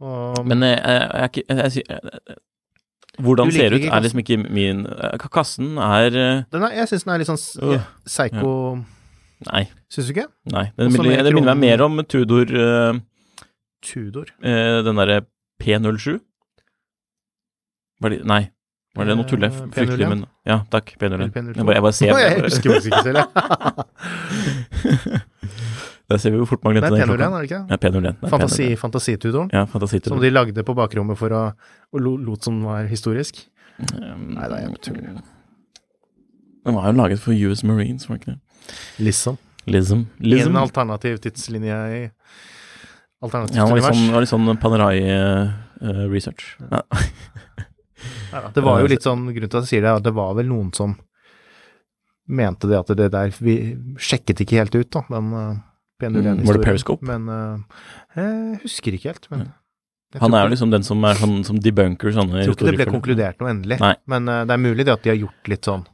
[0.00, 2.38] Og, Men eh, jeg jeg, jeg, sier- eh,
[3.20, 6.88] Hvordan ser det ut er liksom ikke min eh, Kassen er eh, den er, jeg
[6.90, 8.85] syns den er litt sånn uh, psycho ja.
[9.50, 9.62] Nei.
[9.92, 10.26] Syns du ikke?
[10.52, 10.66] nei.
[10.76, 12.98] Den, minner- det minner meg mer om Tudor uh,
[13.85, 14.28] Tudor.
[14.44, 15.22] Uh, Den derre
[15.62, 16.18] P07.
[18.04, 18.42] Var det Nei.
[18.98, 20.09] Var det noe tull jeg Eh, fryktelig, P01?
[20.09, 20.94] men Ja, takk.
[20.98, 21.12] P01.
[21.14, 21.57] Eller P02.
[21.57, 23.29] Jeg bare, bare ser jeg husker faktisk ikke selv, jeg.
[26.11, 27.61] Der ser vi hvor fort man Det er den P01, er det ikke?
[27.70, 28.03] Ja, P01.
[28.03, 29.48] det Fantasi, P01.
[29.53, 30.16] Ja, fantasitutoren.
[30.18, 31.42] Som de lagde på bakrommet for å
[31.92, 33.38] og lot som var historisk.
[33.79, 34.98] Um, Nei, det er jo tull.
[36.66, 38.40] Den var jo laget for US Marines, var det ikke det?
[39.07, 39.38] Liksom.
[39.70, 40.00] Lism.
[40.18, 40.50] I Lism.
[40.50, 42.11] en alternativ tidslinje i
[43.20, 46.57] Alternativt Ja, det var litt sånn, sånn Panerai-research.
[46.70, 46.81] ja.
[48.54, 50.34] Det var jo litt sånn, grunnen til at jeg sier det, er at det var
[50.38, 50.96] vel noen som
[52.30, 53.56] mente det at det der Vi
[53.98, 55.58] sjekket ikke helt ut, da, den uh,
[56.00, 57.04] Mm, var det Periscope?
[57.04, 57.58] Men uh,
[58.16, 59.26] jeg husker ikke helt.
[59.30, 59.50] Men
[60.18, 62.78] Han er jo liksom den som er sånn som debunker sånne Jeg tror ikke det
[62.78, 63.94] ble konkludert noe endelig, Nei.
[64.10, 65.84] men uh, det er mulig det at de har gjort litt sånn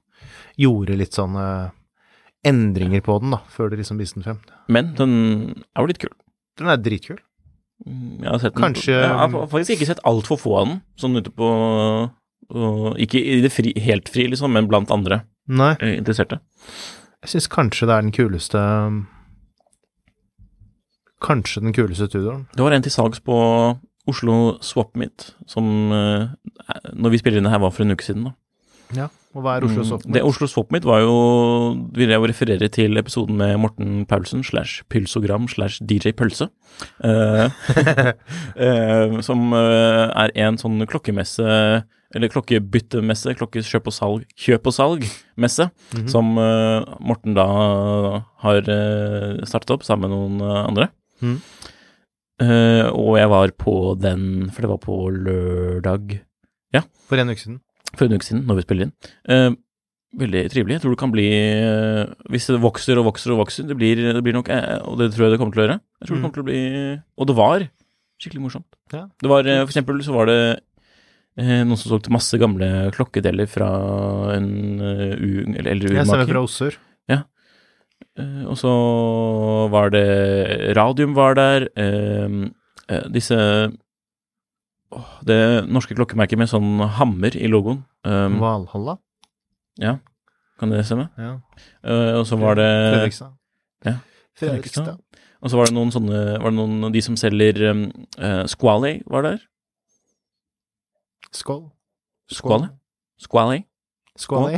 [0.56, 1.66] Gjorde litt sånn eh,
[2.48, 4.38] endringer på den, da, før de liksom viste den frem.
[4.72, 5.10] Men den
[5.76, 6.14] er jo litt kul.
[6.56, 7.18] Den er dritkul.
[7.84, 8.62] Mm, Jeg har sett den.
[8.62, 11.50] Kanskje- Jeg har faktisk ikke sett altfor få av den, sånn ute på
[12.54, 16.40] og Ikke i det fri, helt fri, liksom, men blant andre Nei, eh, interesserte.
[17.22, 18.62] jeg syns kanskje det er den kuleste
[21.22, 22.46] Kanskje den kuleste studioen.
[22.54, 23.36] Det var en til salgs på
[24.06, 26.26] Oslo Swap Meet, som eh,
[26.92, 28.28] når vi spiller inn det her, var for en uke siden.
[28.28, 28.34] da.
[28.94, 29.06] Ja.
[29.36, 30.14] Og hva er Oslo Swap Meet?
[30.14, 31.16] Det Oslo Swap Meet var jo
[31.96, 36.48] Vil jeg jo referere til episoden med Morten Paulsen slash Pylsogram slash DJ Pølse.
[37.04, 37.50] Uh,
[38.66, 41.44] eh, som er en sånn klokkemesse,
[42.16, 46.08] eller klokkebyttemesse, klokkekjøp og salg, kjøp og salg-messe, Mhm.
[46.10, 47.46] som uh, Morten da
[48.42, 50.88] har uh, startet opp sammen med noen eh, andre.
[51.22, 51.36] Mm.
[52.36, 56.18] Uh, og jeg var på den, for det var på lørdag
[57.08, 57.60] For en uke siden.
[57.96, 58.92] for en uke siden, når vi spiller inn.
[59.30, 59.54] Eh,
[60.20, 60.74] veldig trivelig.
[60.76, 63.94] Jeg tror det kan bli eh, Hvis det vokser og vokser og vokser, det blir,
[64.12, 65.78] det blir nok eh, Og det tror jeg det kommer til å gjøre.
[66.02, 66.24] Jeg tror det Mm.
[66.26, 67.66] kommer til å bli Og det var
[68.20, 68.66] skikkelig morsomt.
[68.92, 69.04] Ja.
[69.22, 70.60] Det var eh, For eksempel så var det eh,
[71.36, 73.68] noen som solgte masse gamle klokkedeler fra
[74.32, 74.48] en
[74.80, 75.92] uh, u, urmaker.
[75.92, 76.78] Jeg stemmer fra Ossur.
[78.16, 78.72] Uh, og så
[79.72, 80.06] var det
[80.76, 81.68] Radium var der.
[81.76, 82.48] Uh,
[82.88, 83.36] eh, disse
[84.90, 87.82] åh, Det norske klokkemerket med sånn hammer i logoen.
[88.06, 88.96] Um, Valhalla.
[90.56, 91.10] kan det stemme?
[91.20, 91.34] Ja.
[91.84, 93.34] Eh, og så var det Fredrikstad.
[93.84, 93.98] ja.
[94.36, 94.96] Fredrikstad.
[95.44, 97.82] Og så var det noen sånne Var det noen de som selger um,
[98.48, 99.42] Squally var der?
[101.36, 101.62] Skål.
[102.32, 102.68] Skål.
[103.22, 103.54] Skål.
[104.16, 104.56] Skål.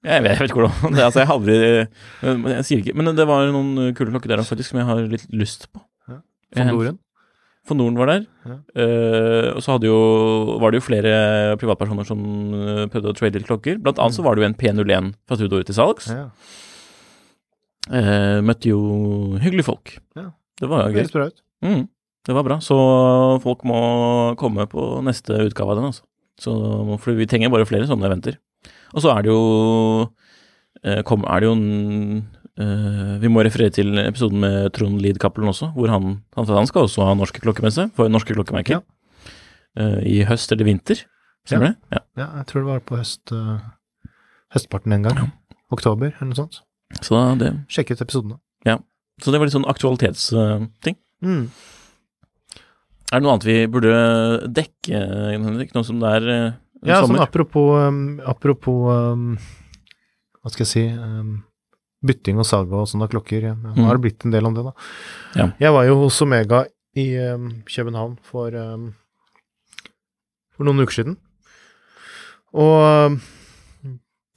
[0.00, 1.06] Jeg vet, jeg vet ikke hvordan det er.
[1.10, 4.32] Altså, jeg har aldri men Jeg sier ikke Men det var noen uh, kule klokker
[4.32, 5.82] der faktisk som jeg har litt lyst på.
[6.08, 6.20] Ja.
[6.56, 6.98] Fondoren.
[7.68, 8.22] Fondoren var der.
[8.48, 8.56] Ja.
[8.82, 9.98] Eh, og så hadde jo,
[10.62, 11.12] var det jo flere
[11.60, 12.22] privatpersoner som
[12.56, 13.76] eh, prøvde å trade litt klokker.
[13.84, 16.08] Blant annet så var det jo en P01 fra Tudor til salgs.
[16.10, 16.24] Ja.
[17.92, 18.80] Eh, møtte jo
[19.44, 19.92] hyggelige folk.
[20.18, 20.30] Ja.
[20.60, 21.30] Det var jo gøy.
[21.68, 21.84] Mm,
[22.26, 22.58] det var bra.
[22.64, 22.76] Så
[23.44, 23.80] folk må
[24.40, 26.08] komme på neste utgave av den, altså.
[26.40, 26.52] Så,
[27.02, 28.38] for vi trenger bare flere sånne eventer.
[28.94, 29.40] Og så er det jo
[30.82, 32.22] eh, kom, er det jo en,
[32.60, 36.70] eh, Vi må referere til episoden med Trond Lid Cappelen også, hvor han, han, han
[36.70, 38.82] skal også ha norske klokkemesse for norske klokkemerker.
[39.78, 41.04] Eh, I høst eller vinter,
[41.46, 41.98] stemmer det?
[41.98, 42.04] Ja.
[42.24, 43.34] Ja, jeg tror det var på høst,
[44.56, 45.20] høstparten en gang.
[45.70, 46.62] Oktober, eller noe sånt.
[47.04, 48.40] Så, det, Sjekk ut episodene.
[49.20, 50.96] så det var litt sånn aktualitetsting.
[51.20, 51.44] Mm.
[53.10, 53.92] Er det noe annet vi burde
[54.54, 54.98] dekke,
[55.34, 56.50] Henrik, nå som det er eh,
[56.86, 57.24] Ja, sånn sommer?
[57.26, 59.24] apropos, um, apropos um,
[60.40, 61.32] Hva skal jeg si um,
[62.06, 63.42] Bytting og salg og sånne klokker.
[63.50, 63.56] Ja.
[63.60, 64.70] Nå har det blitt en del om det, da.
[65.36, 65.48] Ja.
[65.60, 66.62] Jeg var jo hos Omega
[66.96, 68.86] i um, København for, um,
[70.56, 71.18] for noen uker siden.
[72.56, 72.78] Og
[73.12, 73.18] um,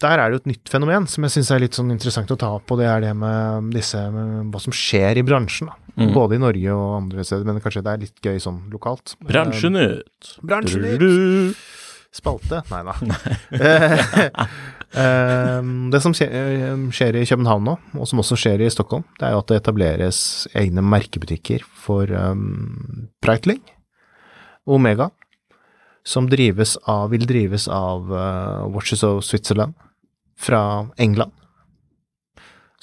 [0.04, 2.39] der er det jo et nytt fenomen som jeg syns er litt sånn interessant å
[2.39, 5.72] ta opp, og det er det med disse med hva som skjer i bransjen.
[5.94, 6.10] Mm.
[6.16, 9.16] Både i Norge og andre steder, men kanskje det er litt gøy sånn lokalt.
[9.24, 10.36] Bransjenytt.
[10.42, 11.00] Bransjenytt.
[11.02, 11.54] Du-du-du.
[12.13, 12.62] Spalte?
[12.70, 12.94] Nei da.
[14.94, 19.26] Ehm, det som skjer, eh, i København nå, og som også skjer i Stockholm, det
[19.26, 20.20] er jo at det etableres
[20.54, 23.63] egne merkebutikker for um, Breitling
[24.70, 25.10] Omega,
[26.06, 29.74] som drives av, vil drives av uh, Watches of Switzerland
[30.43, 30.62] fra
[31.01, 31.34] England.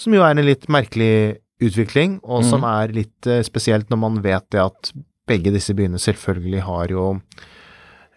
[0.01, 2.69] Som jo er en litt merkelig utvikling, og som mm.
[2.73, 4.93] er litt eh, spesielt når man vet det at
[5.29, 7.05] begge disse byene selvfølgelig har jo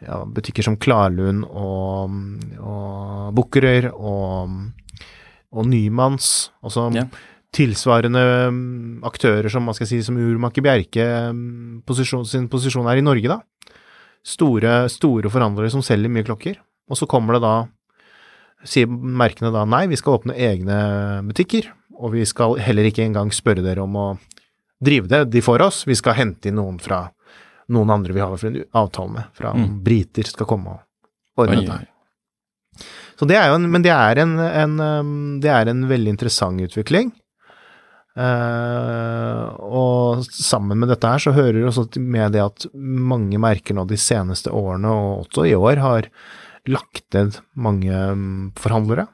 [0.03, 2.15] ja, butikker som Klarlund og,
[2.59, 4.57] og Bukkerøy og,
[5.53, 7.05] og Nymanns, altså Ja.
[7.53, 12.99] tilsvarende um, aktører som, man skal si, som Urmaker Bjerke um, posisjon, sin posisjon er
[12.99, 13.41] i Norge, da.
[14.23, 16.55] Store, store forhandlere som selger mye klokker.
[16.89, 17.55] Og så kommer det da,
[18.67, 20.77] sier merkene da nei, vi skal åpne egne
[21.27, 24.07] butikker, og vi skal heller ikke engang spørre dere om å
[24.83, 27.05] drive det, de får oss, vi skal hente inn noen fra
[27.73, 29.83] noen andre vi har en avtale med, fra Mm.
[29.83, 31.89] briter skal komme og ordne dette her.
[33.19, 36.09] Så det er jo en, men det er en, en, um, det er en veldig
[36.15, 37.13] interessant utvikling.
[38.13, 43.73] Uh, og sammen med dette her så hører det også med det at mange merker
[43.73, 46.09] nå de seneste årene, og også i år, har
[46.69, 49.07] lagt ned mange um, forhandlere.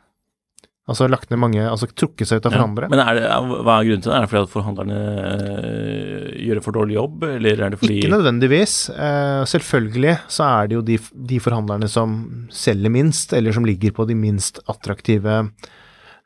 [0.90, 2.58] Altså lagt ned mange, altså trukket seg ut av Ja.
[2.58, 2.90] forhandlere.
[2.90, 4.16] Men er det, hva er grunnen til det?
[4.18, 5.00] Er det fordi at forhandlerne
[5.36, 8.74] øh, gjør en for dårlig jobb, eller er det fordi Ikke nødvendigvis.
[8.90, 10.98] Eh, selvfølgelig så er det jo de,
[11.30, 12.16] de forhandlerne som
[12.50, 15.36] selger minst, eller som ligger på de minst attraktive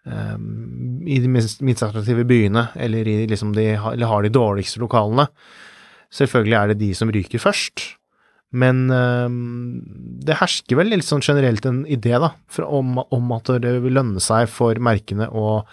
[0.07, 0.37] eh,
[1.11, 5.27] I de minst, minst attraktive byene, eller, i liksom de, eller har de dårligste lokalene.
[6.13, 7.97] Selvfølgelig er det de som ryker først.
[8.53, 9.29] Men eh,
[10.27, 12.33] det hersker vel litt sånn generelt en idé da,
[12.67, 15.63] om, om at det vil lønne seg for merkene å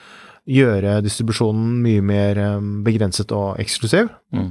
[0.51, 4.09] gjøre distribusjonen mye mer eh, begrenset og eksklusiv.
[4.33, 4.51] Mm.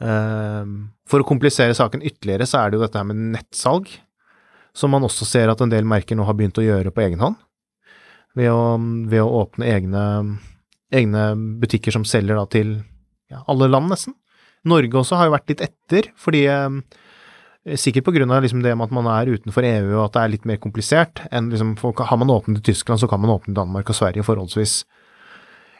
[0.00, 0.74] Eh,
[1.10, 3.88] for å komplisere saken ytterligere, så er det jo dette her med nettsalg,
[4.76, 7.24] som man også ser at en del merker nå har begynt å gjøre på egen
[7.24, 7.40] hånd.
[8.38, 8.76] Ved å,
[9.10, 10.02] ved å åpne egne,
[10.94, 11.32] egne
[11.64, 12.76] butikker som selger da til
[13.32, 14.14] ja, alle land, nesten.
[14.68, 16.68] Norge også har jo vært litt etter, fordi eh,
[17.76, 20.46] Sikkert av liksom det med at man er utenfor EU og at det er litt
[20.48, 23.90] mer komplisert enn liksom Har man åpnet i Tyskland, så kan man åpne i Danmark
[23.92, 24.84] og Sverige forholdsvis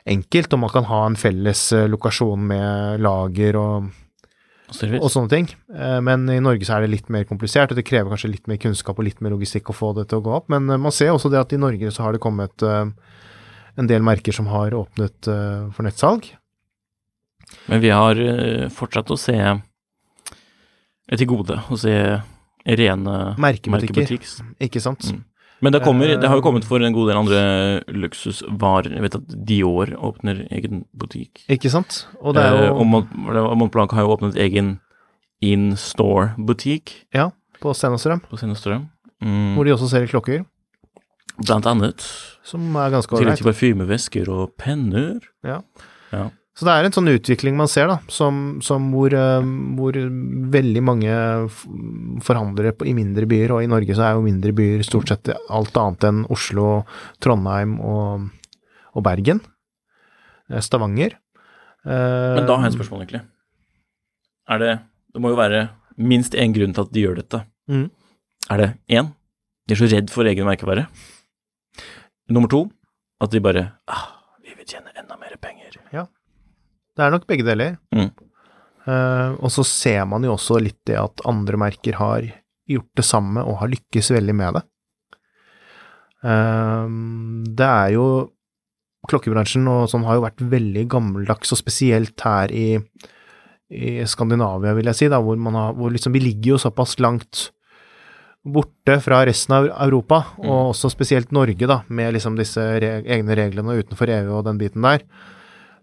[0.08, 3.90] enkelt, og man kan ha en felles eh, lokasjon med lager og
[5.02, 5.48] Og sånne ting.
[5.74, 8.46] Eh, Men i Norge så er det litt mer komplisert, og det krever kanskje litt
[8.46, 10.48] mer kunnskap og litt mer logistikk å få det til å gå opp.
[10.48, 14.04] Men eh, man ser også det at i Norge så har det kommet en del
[14.04, 16.26] merker som har åpnet for nettsalg.
[17.68, 21.94] Men vi har eh, fortsatt å se eh, til gode å se
[22.66, 23.70] rene Merkebutikker.
[23.70, 24.54] merkebutikker.
[24.60, 25.06] Ikke sant?
[25.10, 25.24] Mm.
[25.60, 27.40] Men det, kommer, det har jo Eh, kommet for en god del andre
[27.92, 28.94] luksusvarer.
[28.96, 31.42] Jeg vet at Dior åpner egen butikk.
[31.52, 32.06] Ikke sant?
[32.22, 33.12] Og det er Eh, jo og Mont
[33.74, 34.78] Mont har jo åpnet egen
[35.40, 38.88] in-store-butikk Ja, på Stenstrøm, på Sennestrøm.
[39.20, 40.44] Mm, hvor de også selger klokker,
[41.44, 42.00] blant annet.
[42.42, 43.20] som er ganske ålreit.
[43.20, 45.20] tillegg og til parfymevesker og penner.
[45.44, 45.60] Ja.
[46.12, 46.30] Ja.
[46.60, 49.46] Så det er en sånn utvikling man ser, da, som, som hvor, eh,
[49.78, 49.96] hvor
[50.52, 51.14] veldig mange
[52.20, 55.30] forhandlere på, i mindre byer, og i Norge så er jo mindre byer stort sett
[55.48, 56.82] alt annet enn Oslo,
[57.24, 58.28] Trondheim og,
[58.92, 59.40] og Bergen.
[60.52, 61.16] Eh, Stavanger.
[61.88, 63.24] Eh, Men da har jeg et spørsmål, egentlig.
[64.52, 64.76] Er det
[65.16, 65.64] Det må jo være
[65.96, 67.40] minst én grunn til at de gjør dette.
[67.72, 67.88] Mm.
[68.52, 68.70] Er det
[69.00, 69.14] én?
[69.64, 70.90] De er så redd for egen merkevare.
[72.28, 72.66] Nummer to,
[73.16, 74.06] at de bare ah,
[74.44, 75.80] Vi vil tjene enda mer penger.
[77.00, 77.78] Det er nok begge deler.
[77.96, 78.10] Mm.
[78.84, 82.26] Uh, og så ser man jo også litt det at andre merker har
[82.68, 84.62] gjort det samme og har lykkes veldig med det.
[86.20, 86.84] Uh,
[87.56, 88.04] det er jo
[89.08, 92.74] Klokkebransjen og sånn har jo vært veldig gammeldags, og spesielt her i,
[93.72, 96.98] i Skandinavia, vil jeg si, da, hvor man har hvor liksom Vi ligger jo såpass
[97.00, 97.46] langt
[98.44, 103.36] borte fra resten av Europa, og også spesielt Norge, da, med liksom disse reg egne
[103.40, 105.04] reglene utenfor EU og den biten der.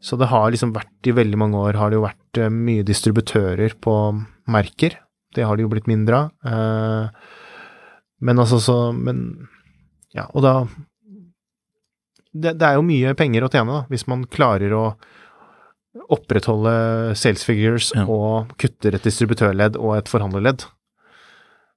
[0.03, 2.83] Så det har liksom vært i veldig mange år har det jo vært eh, mye
[2.85, 3.93] distributører på
[4.53, 4.99] merker.
[5.35, 6.31] Det har det jo blitt mindre av.
[6.45, 7.33] Eh,
[8.21, 9.47] men altså så Men
[10.15, 10.53] ja, og da
[12.37, 14.83] det, det er jo mye penger å tjene, da, hvis man klarer å
[16.13, 18.03] opprettholde sales figures Ja.
[18.05, 20.67] og kutter et distributørledd og et forhandlerledd.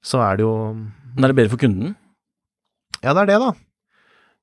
[0.04, 0.52] Så er det jo
[1.16, 1.96] Men er det bedre for kunden?
[3.02, 3.52] ja, det er det, da.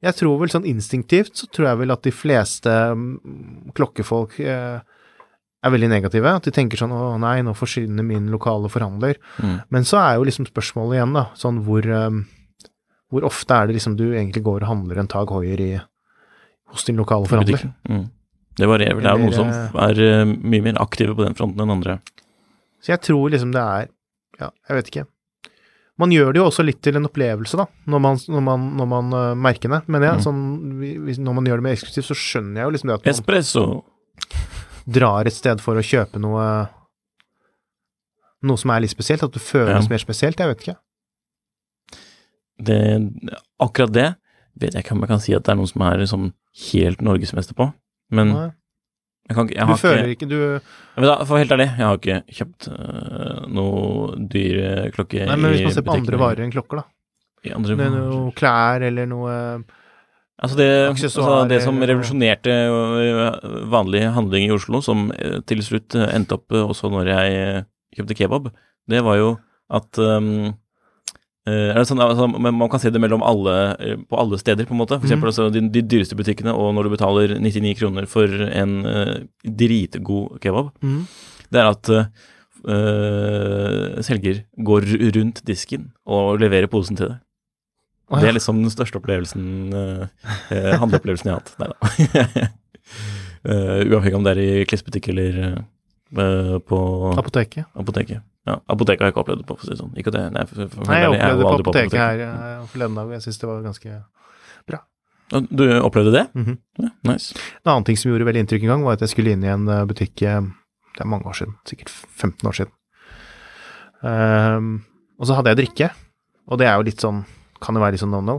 [0.05, 4.77] Jeg tror vel sånn instinktivt så tror jeg vel at de fleste mm, klokkefolk eh,
[4.77, 6.33] er veldig negative.
[6.37, 9.17] At de tenker sånn å nei, nå forsvinner min lokale forhandler.
[9.41, 9.55] Mm.
[9.73, 12.25] Men så er jo liksom spørsmålet igjen, da, sånn hvor um,
[13.07, 15.73] Hvor ofte er det liksom du egentlig går og handler en Tag Hoier i
[16.73, 17.69] hos din lokale forhandler?
[17.87, 18.09] Mm.
[18.57, 18.99] Det varierer.
[19.01, 21.99] Det er jo noen som er eh, mye mer aktive på den fronten enn andre.
[22.83, 23.93] Så jeg tror liksom det er
[24.37, 25.03] Ja, jeg vet ikke.
[25.97, 28.87] Man gjør det jo også litt til en opplevelse, da, når man, når man, når
[28.91, 29.79] man uh, merker det.
[29.89, 30.21] Men ja, Mm.
[30.21, 30.41] sånn,
[31.25, 33.63] når man gjør det mer eksklusivt, så skjønner jeg jo liksom det at man Espresso.
[34.85, 36.69] drar et sted for å kjøpe noe
[38.45, 39.89] Noe som er litt spesielt, at det føles Ja.
[39.89, 40.37] mer spesielt.
[40.37, 40.75] Jeg vet ikke.
[42.61, 42.77] Det,
[43.59, 44.07] akkurat det
[44.61, 46.27] vet jeg ikke om jeg kan si at det er noen som er liksom
[46.71, 47.67] helt norgesmester på.
[48.13, 48.47] Men Nei.
[49.35, 52.19] Kan Du har føler ikke, ikke du vet da, For helt ærlig, jeg har ikke
[52.39, 56.83] kjøpt uh, noe dyre klokke Nei, men hvis man ser på andre varer enn klokker,
[56.83, 56.87] da.
[57.47, 57.97] I andre er varer.
[57.97, 59.33] noe klær eller noe
[60.37, 62.53] Altså det, altså det som revolusjonerte
[63.73, 65.07] vanlig handling i Oslo, som
[65.49, 67.63] til slutt endte opp også når jeg
[67.97, 68.51] kjøpte kebab,
[68.85, 69.31] det var jo
[69.73, 70.53] at det
[71.87, 74.97] sånn, altså, Man kan se det alle, øh, på alle steder, på en måte.
[74.99, 75.09] For Mm.
[75.09, 79.15] eksempel altså, de, de dyreste butikkene, og når du betaler 99 kroner for en uh,
[79.43, 80.71] dritgod kebab,
[81.51, 81.89] det er at
[82.67, 84.81] øh, selger går
[85.15, 87.17] rundt disken og leverer posen til deg.
[88.09, 90.07] Å, Det er liksom den største opplevelsen, uh,
[90.79, 91.55] handleopplevelsen jeg har hatt.
[91.59, 92.47] Nei da.
[93.47, 96.77] Eh, uavhengig om det er i klesbutikk eller eh, på
[97.15, 97.65] Apoteket.
[97.79, 98.19] apoteket.
[98.47, 99.95] Ja, apoteket har jeg ikke opplevd det på, for å si det sånn.
[99.99, 102.61] Ikke det, nei, for, for, Nei, jeg opplevde jeg det på aldri apoteket her eh,
[102.71, 103.95] forleden dag, og jeg syns det var ganske
[104.71, 104.79] bra.
[105.59, 106.23] Du opplevde det?
[106.37, 106.55] Mhm.
[106.79, 107.35] Ja, nice.
[107.65, 109.51] En annen ting som gjorde veldig inntrykk en gang, var at jeg skulle inn i
[109.51, 110.47] en eh, butikk eh,
[110.95, 112.73] Det er mange år siden, sikkert 15 år siden.
[113.97, 114.71] Um,
[115.17, 115.89] og så hadde jeg drikke,
[116.47, 117.23] og det er jo litt sånn
[117.57, 118.35] Kan jo være litt sånn no-no.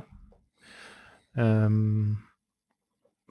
[1.35, 2.19] Um,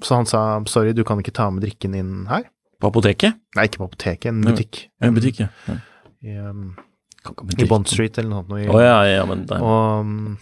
[0.04, 2.50] så han sa sorry, du kan ikke ta med drikken inn her.
[2.78, 3.40] På apoteket?
[3.56, 4.84] Nei, ikke på apoteket, en butikk.
[5.00, 5.48] Ja, en butikk, ja.
[5.66, 5.80] ja.
[6.26, 6.70] I um,
[7.58, 8.50] i Bond Street eller noe sånt.
[8.54, 10.38] noe i- oh, ja, ja, men det, Og mm,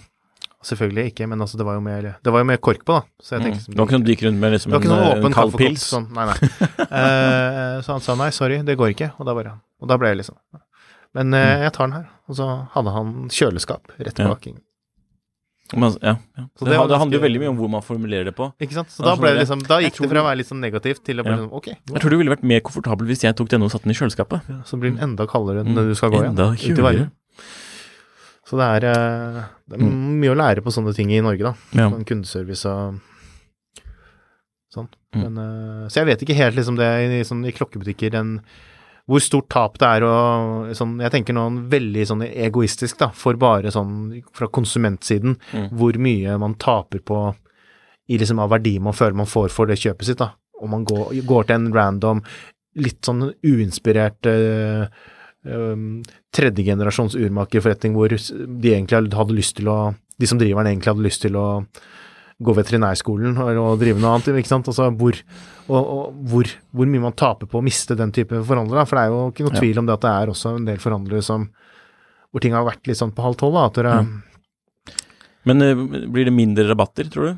[0.66, 3.02] selvfølgelig ikke, men altså det var jo mer, det var jo mer kork på, da.
[3.22, 3.46] Så jeg mm.
[3.46, 3.74] tenkte mm.
[3.74, 5.88] Det var ikke noe du gikk rundt med liksom det en, eh, en kald pils?
[5.94, 6.52] Sånn, nei, nei.
[6.86, 9.12] uh, så han sa nei, sorry, det går ikke.
[9.20, 10.40] Og da bare Og da ble jeg liksom
[11.16, 12.08] Men uh, jeg tar den her.
[12.30, 14.34] Og så hadde han kjøleskap rett Ja.
[15.74, 16.44] Men, ja, ja.
[16.56, 18.52] Så Det, det det handler jo veldig mye om hvor man formulerer det på.
[18.62, 18.90] Ikke sant?
[18.94, 19.42] Så da sånn ble det det.
[19.48, 21.38] liksom Da gikk tror det fra å være litt sånn negativt til å bli Ja.
[21.42, 23.84] sånn ok, Jeg tror du ville vært mer komfortabel hvis jeg tok denne og satte
[23.90, 24.42] den i kjøleskapet.
[24.70, 25.74] så blir den enda kaldere Mm.
[25.74, 26.38] når du skal gå igjen.
[26.38, 27.12] Enda kjøligere.
[28.46, 31.54] Så det er, eh, det er mye å lære på sånne ting i Norge, da.
[31.74, 31.80] Mm.
[31.82, 31.90] Ja.
[31.90, 33.00] Sånn kundeservice og
[34.74, 34.88] sånn.
[35.16, 35.22] Mm.
[35.34, 38.42] Men, eh, så jeg vet ikke helt liksom det i, sånn, i klokkebutikker den,
[39.08, 43.38] hvor stort tap det er og sånn Jeg tenker noe veldig sånn egoistisk, da, for
[43.38, 45.68] bare sånn fra konsumentsiden, Mm.
[45.78, 47.20] hvor mye man taper på
[48.10, 50.32] i liksom av verdi man føler man får for det kjøpet sitt, da.
[50.62, 52.24] Om man går, går til en random,
[52.76, 54.88] litt sånn uinspirert øh,
[55.46, 56.04] um,
[56.36, 61.04] tredjegenerasjons urmakerforretning hvor de egentlig hadde lyst til å De som driver den, egentlig hadde
[61.04, 61.66] lyst til å
[62.40, 64.68] gå veterinærskolen og drive noe annet, ikke sant.
[64.72, 65.18] Altså hvor,
[65.66, 68.86] og, og hvor, hvor mye man taper på å miste den type forhandlere.
[68.86, 70.82] For det er jo ikke noe tvil om det at det er også en del
[70.84, 71.50] forhandlere som
[72.30, 73.60] hvor ting har vært litt sånn på halv tolv.
[73.62, 74.22] At dere, Mm.
[75.46, 75.78] Men eh,
[76.10, 77.36] blir det mindre rabatter, tror du?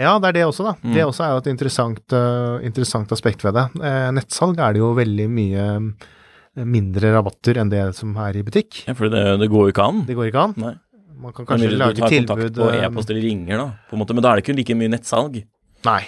[0.00, 0.74] Ja, det er det også, da.
[0.84, 0.92] Mm.
[0.94, 3.64] Det også er jo et interessant, uh, interessant aspekt ved det.
[3.80, 8.44] Eh, nettsalg er det jo veldig mye eh, mindre rabatter enn det som er i
[8.46, 8.84] butikk.
[8.86, 10.04] Ja, for det, det går jo ikke an.
[10.08, 10.56] Det går ikke an.
[10.60, 10.74] Nei.
[11.20, 13.66] Man kan kanskje kanskje tilbud du lage tar tilbud kontakt på e-post eller ringer, da,
[13.90, 14.16] på en måte.
[14.16, 15.42] Men da er det ikke like mye nettsalg.
[15.88, 16.00] Nei.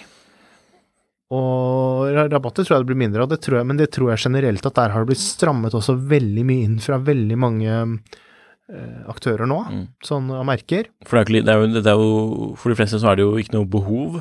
[1.33, 4.21] Og rabatter tror jeg det blir mindre av, det tror jeg, men det tror jeg
[4.27, 8.99] generelt at der har det blitt strammet også veldig mye inn fra veldig mange eh,
[9.09, 9.87] aktører nå, Mm.
[10.05, 10.91] sånn av merker.
[11.09, 13.57] For det er, jo det, er jo, For de fleste så er det jo ikke
[13.57, 14.21] noe behov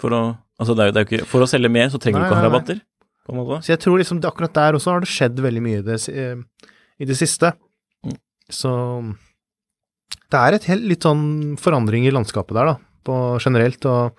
[0.00, 0.22] for å
[0.58, 2.32] Altså, det er jo, det er ikke For å selge mer, så trenger Nei, du
[2.32, 2.80] ikke å ha rabatter,
[3.28, 3.58] på en måte.
[3.62, 5.98] Så jeg tror liksom det- akkurat der også har det skjedd veldig mye i det,
[6.08, 6.36] eh,
[6.98, 7.52] i det siste.
[8.04, 8.16] Mm.
[8.50, 8.72] Så
[10.30, 12.76] det er et helt litt sånn forandring i landskapet der, da,
[13.06, 14.16] på generelt, og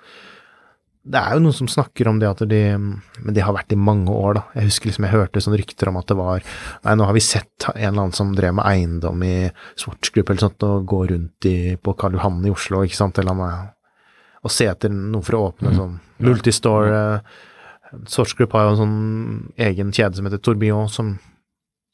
[1.10, 3.80] det er jo noen som snakker om det at de Men det har vært i
[3.80, 4.44] mange år, da.
[4.60, 6.44] Jeg husker liksom jeg hørte sånne rykter om at det var
[6.86, 9.36] Nei, nå har vi sett en eller annen som drev med eiendom i
[9.80, 13.34] Sportsgruppe eller sånt, og gå rundt i, på Karl Johan i Oslo, ikke sant, eller
[13.38, 13.50] noe,
[14.46, 15.80] og se etter noe for å åpne Mm.
[15.82, 17.22] sånn multistore
[18.06, 21.16] Sorts Group har jo en sånn egen kjede som heter Tourbillon, som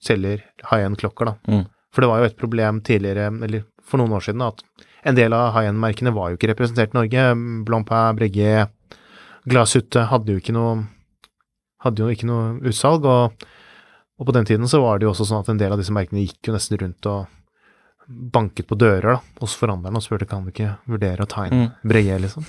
[0.04, 1.36] selger high-end-klokker, da.
[1.48, 1.66] Mm.
[1.96, 5.16] For det var jo et problem tidligere, eller for noen år siden, da, at en
[5.16, 7.24] del av high-end-merkene var jo ikke representert i Norge.
[7.66, 8.74] Blancpain, Breguet,
[9.50, 10.86] Glasshytte hadde jo ikke noe
[11.86, 13.46] hadde jo ikke noe utsalg, og,
[14.18, 15.94] og på den tiden så var det jo også sånn at en del av disse
[15.94, 17.28] merkene gikk jo nesten rundt og
[18.10, 21.56] banket på dører da, hos forhandlerne og spurte kan du ikke vurdere å ta inn
[21.66, 21.72] Mm.
[21.90, 22.46] Breguet, liksom.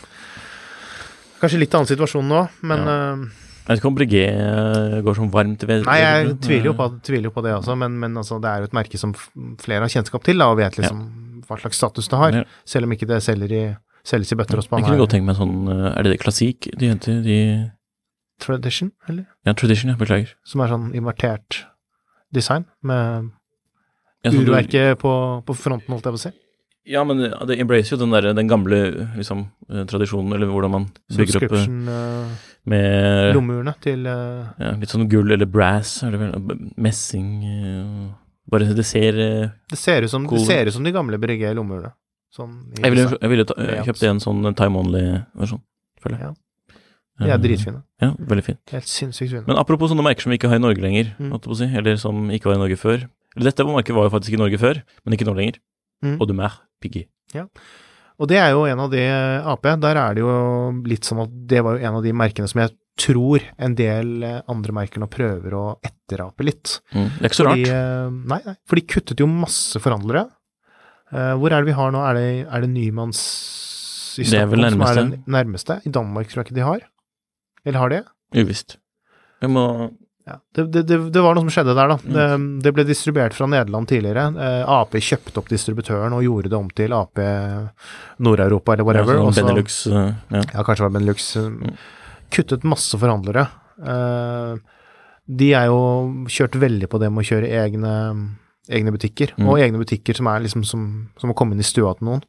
[1.40, 3.26] Kanskje litt annen situasjon nå, men eh,
[3.66, 7.28] Jeg vet ikke om Breguet går sånn varmt ved Nei, jeg tviler jo på, tviler
[7.28, 9.12] jo på det også, men, men altså, det er jo et merke som
[9.60, 11.02] flere har kjennskap til, da, og vet liksom
[11.46, 12.44] hva slags status det har, Ja.
[12.66, 13.64] selv om ikke det selger i,
[14.06, 16.20] selges i bøtter og spann Jeg kunne godt tenke meg sånn eh, Er det det
[16.22, 17.18] klassikk de henter?
[17.26, 17.38] De,
[18.38, 19.24] Tradition, eller?
[19.48, 19.96] ja, Tradition, ja.
[19.98, 20.34] Beklager.
[20.44, 21.62] Som er sånn invertert
[22.34, 23.30] design, med
[24.24, 25.12] Ja, sånn du- urverket på,
[25.46, 26.32] på fronten, holdt jeg på å si.
[26.86, 28.76] Ja, men det embracer jo den, der, den gamle
[29.16, 29.40] liksom,
[29.72, 32.36] eh, tradisjonen, eller hvordan man bygger opp eh,
[32.70, 37.32] med lommeurene til ja, litt sånn gull eller brass, er det vel, messing
[38.46, 40.38] Bare det ser Det ser ut som, Cool.
[40.38, 41.90] det ser ut som de gamle Breguet lommeurene.
[42.36, 43.54] Sånn Jeg ville, jeg ville ta,
[43.86, 45.62] kjøpt en sånn time only-versjon,
[46.02, 46.28] føler jeg.
[46.28, 46.34] Ja.
[47.16, 47.82] De er Eh, dritfine.
[48.02, 48.60] Ja, veldig fint.
[48.70, 49.44] Helt sinnssykt fine.
[49.48, 51.32] Men apropos sånne merker som vi ikke har i Norge lenger, Mm.
[51.56, 53.08] si, eller som ikke var i Norge før.
[53.36, 55.58] Eller dette merket var jo faktisk i Norge før, men ikke nå lenger.
[56.04, 56.18] Mm.
[56.36, 57.06] mer, Piggy.
[57.32, 57.46] Ja.
[58.18, 59.00] Og det er jo en av de
[59.44, 62.48] Ap, der er det jo litt sånn at det var jo en av de merkene
[62.48, 66.80] som jeg tror en del eh, andre merker nå prøver å etterape litt.
[66.94, 67.10] Mm.
[67.18, 67.60] Det er ikke så rart.
[67.66, 70.30] Fordi, nei, nei, for de kuttet jo masse forhandlere.
[71.12, 72.00] Eh, hvor er det vi har nå?
[72.08, 73.20] Er det, er det Nymanns
[74.18, 75.80] i er Stockholm som er den nærmeste?
[75.86, 76.82] I Danmark tror jeg ikke de har.
[77.66, 78.02] Eller har de?
[78.34, 78.78] Uvisst.
[79.42, 79.66] Vi må
[80.26, 80.40] Ja.
[80.56, 80.82] Det, det,
[81.14, 81.96] det, var noe som skjedde der, da.
[82.02, 82.14] Mm.
[82.16, 84.24] Det, det ble distribuert fra Nederland tidligere.
[84.42, 87.20] Eh, Ap kjøpte opp distributøren og gjorde det om til Ap
[88.18, 89.20] Nord-Europa eller whatever.
[89.20, 90.42] ja, sånn så- Benelux eh, ja.
[90.42, 91.28] ja, kanskje det var Benelux.
[91.36, 91.76] Mm.
[92.34, 93.46] Kuttet masse forhandlere.
[93.78, 94.56] Eh,
[95.26, 95.78] de er jo
[96.30, 97.92] kjørt veldig på det med å kjøre egne,
[98.68, 99.48] egne butikker, Mm.
[99.48, 102.22] og egne butikker som er liksom som, som å komme inn i stua til noen,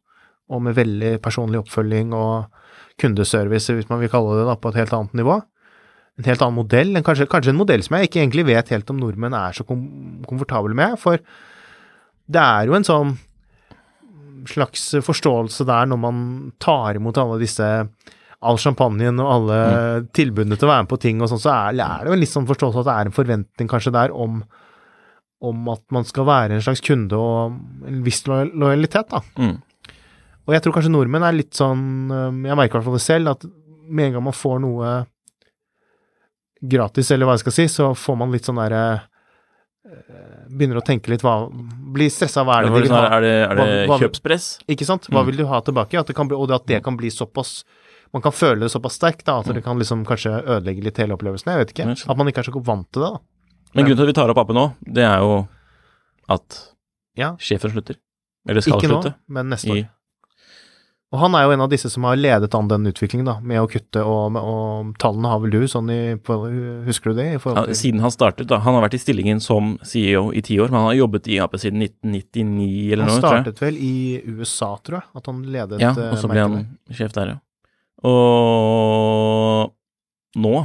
[0.50, 2.46] og med veldig personlig oppfølging og
[3.02, 5.42] kundeservice, hvis man vil kalle det da, på et helt annet nivå.
[6.18, 8.90] En helt annen modell, en, kanskje, kanskje en modell som jeg ikke egentlig vet helt
[8.90, 9.84] om nordmenn er så kom,
[10.26, 11.20] komfortable med, for
[12.28, 13.18] det er jo en sånn
[14.48, 16.22] slags forståelse der når man
[16.64, 17.66] tar imot alle disse
[18.48, 19.60] all champagnen og alle
[20.16, 22.22] tilbudene til å være med på ting og sånn, så er, er det jo en
[22.22, 24.44] litt sånn forståelse at det er en forventning kanskje der om
[25.42, 27.58] om at man skal være en slags kunde og
[27.88, 29.20] en viss lo- lojalitet, da.
[29.38, 29.58] Mm.
[30.48, 32.08] Og jeg tror kanskje nordmenn er litt sånn
[32.48, 33.44] Jeg merker i hvert fall det selv, at
[33.88, 34.92] med en gang man får noe
[36.62, 40.86] gratis, eller hva jeg skal si, så får man litt sånn derre øh, Begynner å
[40.88, 41.36] tenke litt hva
[41.94, 42.44] Blir stressa.
[42.48, 43.18] Hva er det det de vil sånn, ha?
[43.20, 44.48] er det, er det Hva- hva- kjøpspress?
[44.74, 45.06] Ikke sant?
[45.12, 45.30] Hva Mm.
[45.32, 46.00] vil du ha tilbake?
[46.00, 47.64] At det kan bli, og at det kan bli såpass
[48.14, 51.12] Man kan føle det såpass sterkt da, at det kan liksom kanskje ødelegge litt hele
[51.18, 51.52] opplevelsen.
[51.52, 51.86] Jeg vet ikke.
[51.92, 52.10] Mm.
[52.10, 53.20] At man ikke er så vant til det, da.
[53.76, 55.48] Men grunnen til at vi tar opp appen nå, det er jo
[56.30, 56.64] at
[57.18, 57.34] Ja.
[57.40, 57.96] sjefen slutter.
[58.48, 59.90] Eller skal Ikke nå, men neste år.
[61.14, 63.62] Og han er jo en av disse som har ledet an den utviklingen, da, med
[63.62, 67.28] å kutte, og, og tallene har vel du, sånn i på- Husker du det?
[67.40, 68.60] Ja, siden han startet, da.
[68.60, 71.40] Han har vært i stillingen som CEO i ti år, men han har jobbet i
[71.40, 73.46] AP siden 1999 eller Han noe, tror jeg.
[73.46, 76.78] startet vel i USA, tror jeg, at han ledet Ja, eh, og så ble han
[76.92, 77.40] sjef der, ja.
[78.08, 79.74] Og
[80.44, 80.56] nå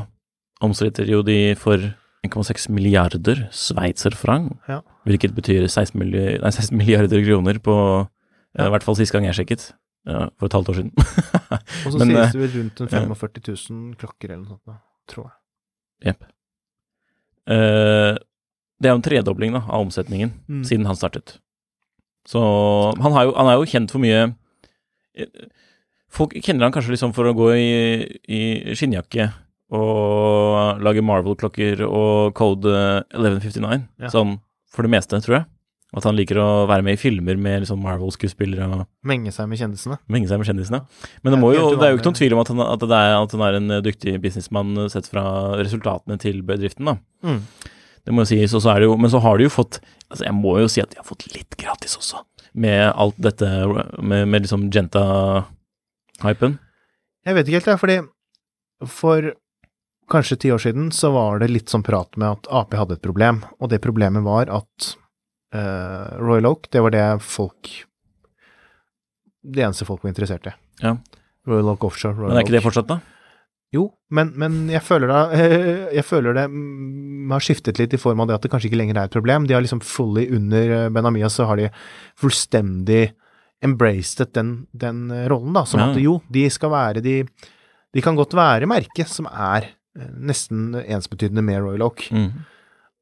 [0.63, 1.79] omstritter jo de for
[2.27, 4.81] 1,6 milliarder sveitserfranc, Ja.
[5.07, 8.09] hvilket betyr 16, milli- nei, 16 milliarder kroner på eh,
[8.63, 8.67] Ja.
[8.69, 9.73] I hvert fall sist gang jeg sjekket,
[10.07, 10.93] ja, for et halvt år siden.
[11.87, 14.81] Og så Men, eh, sies det vel rundt en 45 000 klokker eller noe sånt,
[15.09, 16.13] tror jeg.
[16.13, 16.25] Jepp.
[17.49, 18.15] Uh,
[18.79, 20.63] det er jo en tredobling da, av omsetningen Mm.
[20.67, 21.39] siden han startet.
[22.27, 22.39] Så
[23.03, 24.35] han, har jo, han er jo kjent for mye
[25.17, 25.27] eh,
[26.13, 29.31] Folk kjenner han kanskje liksom for å gå i, i skinnjakke
[29.73, 32.73] og lage Marvel-klokker og Code
[33.15, 33.87] 1159.
[34.03, 34.13] Ja.
[34.13, 34.37] Sånn
[34.73, 35.49] for det meste, tror jeg.
[35.93, 39.99] At han liker å være med i filmer med liksom Marvel-skuespillere Menge seg med kjendisene.
[40.09, 40.81] menge seg med kjendisene.
[41.21, 42.87] Men det, Det må jo, det er jo ikke noen tvil om at han, at
[42.89, 45.25] det er, at han er en dyktig businessmann eh, sett fra
[45.61, 46.97] resultatene til bedriften, da.
[47.29, 47.43] Mm.
[48.09, 49.77] Det må jo sies, og så er det jo Men så har de jo fått
[50.11, 52.25] Altså, jeg må jo si at de har fått litt gratis også,
[52.59, 53.47] med alt dette
[54.03, 56.57] med, med liksom Genta-hypen.
[57.25, 58.01] Jeg vet ikke helt, jeg, fordi
[58.91, 59.29] for
[60.13, 63.05] kanskje ti år siden så var det litt sånn prat med at Ap hadde et
[63.05, 64.93] problem, og det problemet var at
[65.57, 67.73] uh, Royal Oak, det var det folk
[69.43, 70.53] Det eneste folk var interessert i.
[70.85, 70.97] Ja.
[71.49, 72.15] Royal Oak Offshore.
[72.15, 73.01] Royal Men er ikke det fortsatt, da?
[73.73, 75.23] Jo, men, men jeg føler da
[75.99, 76.45] Jeg føler det
[77.33, 79.47] har skiftet litt i form av det at det kanskje ikke lenger er et problem.
[79.49, 81.71] De har liksom fully under eh, Benamia, så har de
[82.21, 83.07] fullstendig
[83.65, 85.65] embraced den, den eh, rollen, da.
[85.65, 85.89] Som Ja.
[85.91, 87.23] at jo, de skal være de
[87.93, 92.31] De kan godt være merket som er nesten ensbetydende med Royal Oak, Mm.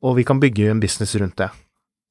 [0.03, 1.51] og vi kan bygge en business rundt det.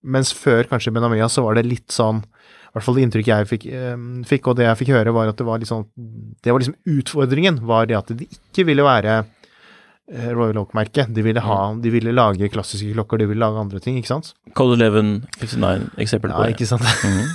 [0.04, 3.34] Mens før kanskje i Benamia så var det litt sånn i hvert fall det inntrykket
[3.34, 3.98] jeg fikk, eh,
[4.30, 5.88] fikk, og det jeg fikk høre, var at det var litt sånn
[6.42, 9.26] Det var liksom utfordringen, var det at det ikke ville være
[10.14, 11.12] eh, Royal Oak-merket.
[11.14, 11.42] De ville
[11.82, 14.34] De ville lage klassiske klokker, de ville lage andre ting, ikke sant?
[14.56, 16.56] Code 1159, eksempel på Ja, det.
[16.56, 16.82] ikke sant?
[17.04, 17.26] Mhm.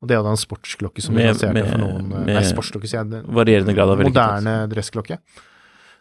[0.00, 2.42] Og det hadde en sportsklokke som vi Med- lanserte med- for noen eh, med Nei,
[2.44, 3.24] sportsklokke, sier jeg.
[3.26, 5.18] Varierende grad av Moderne dressklokke.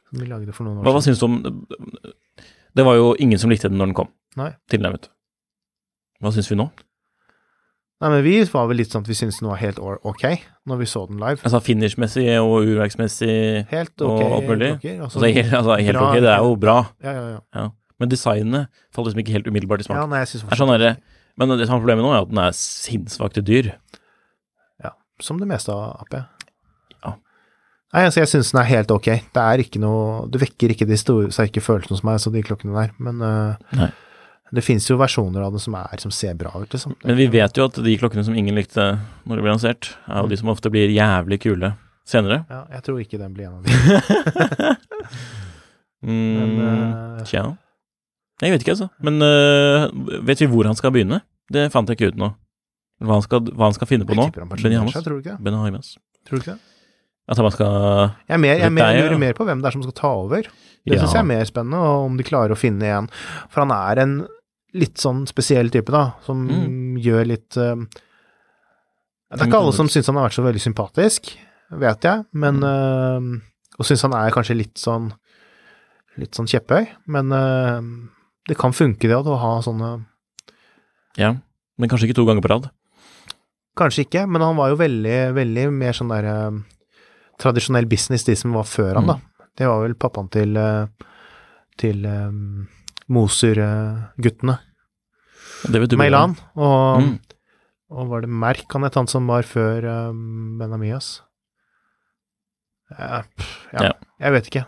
[0.10, 1.16] Som vi lagde for noen år Hva, hva siden.
[1.16, 1.66] syns du om
[2.78, 4.10] Det var jo ingen som likte den når den kom.
[4.38, 4.52] Nei.
[4.70, 5.10] Tilnærmet.
[6.22, 6.70] Hva syns vi nå?
[7.98, 10.24] Nei, men vi var vel litt sånn at vi syntes den var helt ok
[10.70, 11.42] når vi så den live.
[11.42, 14.70] Altså finish-messig og urverksmessig Helt og ok alt mulig.
[14.78, 16.76] Okay, Altså, helt, altså, helt bra- ok, det er jo bra.
[17.02, 17.66] Ja, ja, ja.
[17.98, 19.98] Men designet faller liksom ikke helt umiddelbart i smak.
[19.98, 20.98] ja nei, jeg synes Det er sånn derre-
[21.38, 23.74] men det som er problemet nå, er at den er sinnssvakt dyr.
[24.84, 26.22] Ja, Som det meste av AP.
[27.96, 29.08] Nei, altså jeg syns den er helt ok.
[29.34, 32.44] Det er ikke noe Du vekker ikke de store, sterke følelsene hos meg, så de
[32.44, 32.92] klokkene der.
[33.00, 33.88] Men uh,
[34.52, 36.98] det finnes jo versjoner av den som er som ser bra ut, liksom.
[37.08, 38.90] Men vi vet jo at de klokkene som ingen likte
[39.24, 41.74] når de ble lansert, er jo de som ofte blir jævlig kule
[42.08, 42.44] senere.
[42.52, 43.72] Ja, jeg tror ikke den blir en av de.
[46.08, 47.42] Men Mm, øh, Tja.
[48.42, 48.88] Jeg vet ikke, altså.
[49.02, 49.90] Men uh,
[50.28, 51.24] vet vi hvor han skal begynne?
[51.50, 52.30] Det fant jeg ikke ut nå.
[53.02, 54.28] Hva han skal, hva han skal finne på nå.
[54.30, 55.54] seg, tror du ikke det?
[55.58, 55.96] Hamas.
[56.28, 56.77] Tror du ikke det?
[57.28, 57.68] At man skal
[58.28, 59.84] Jeg, er mer, jeg, er mer, er jeg lurer mer på hvem det er som
[59.84, 60.48] skal ta over.
[60.88, 61.02] Det Ja.
[61.02, 63.10] synes jeg er mer spennende, og om de klarer å finne en
[63.52, 64.14] For han er en
[64.74, 66.98] litt sånn spesiell type, da, som Mm.
[67.04, 67.76] gjør litt uh,
[69.32, 71.34] Det er ikke alle som syns han har vært så veldig sympatisk,
[71.72, 73.42] vet jeg, men eh,
[73.80, 75.12] Og syns han er kanskje litt sånn
[76.18, 77.82] litt sånn kjepphøy, men uh,
[78.48, 80.06] det kan funke, det å ha sånne
[81.18, 81.36] Ja.
[81.78, 82.70] Men kanskje ikke to ganger på rad.
[83.78, 86.58] Kanskje ikke, men han var jo veldig, veldig mer sånn der eh,
[87.40, 89.08] tradisjonell business, de som var før han, Mm.
[89.08, 89.46] da.
[89.58, 90.88] Det var vel pappaen til eh,
[91.78, 92.68] til um,
[93.10, 94.58] Moser-guttene.
[95.98, 96.36] Meilan.
[96.56, 97.20] Og, Mm.
[97.92, 101.22] og var det Merk han het, han som var før um, Benamias?
[102.92, 103.24] Ja,
[103.74, 103.92] ja, Ja.
[104.20, 104.66] jeg vet ikke.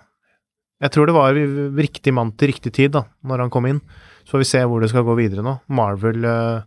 [0.82, 3.82] Jeg tror det var riktig mann til riktig tid, da, når han kom inn.
[4.26, 5.59] Så får vi se hvor det skal gå videre nå.
[5.67, 6.61] Marvel, uh,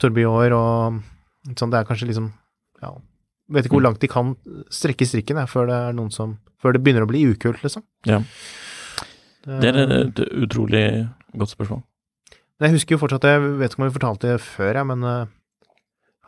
[0.00, 1.02] Torbjørn og
[1.56, 2.32] sånn, det er kanskje liksom
[2.82, 2.94] Ja,
[3.50, 4.34] vet ikke hvor langt de kan
[4.72, 7.82] strekke strikken jeg, før det som Før det begynner å bli ukult, liksom.
[8.04, 8.20] Ja.
[9.46, 11.80] Det er et utrolig godt spørsmål.
[12.60, 15.30] Jeg husker jo fortsatt Jeg vet ikke om vi fortalte det før, jeg, men eh,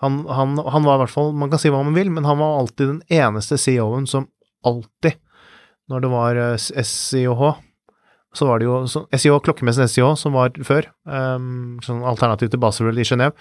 [0.00, 2.40] han, han, han var i hvert fall Man kan si hva man vil, men han
[2.40, 4.30] var alltid den eneste CEO-en som
[4.64, 5.20] alltid,
[5.92, 7.60] når det var eh, SIOH
[8.32, 12.62] så var det jo så, SIO, klokkemessen SIO, som var før, um, sånn alternativ til
[12.62, 13.36] Baselworld i Genéve,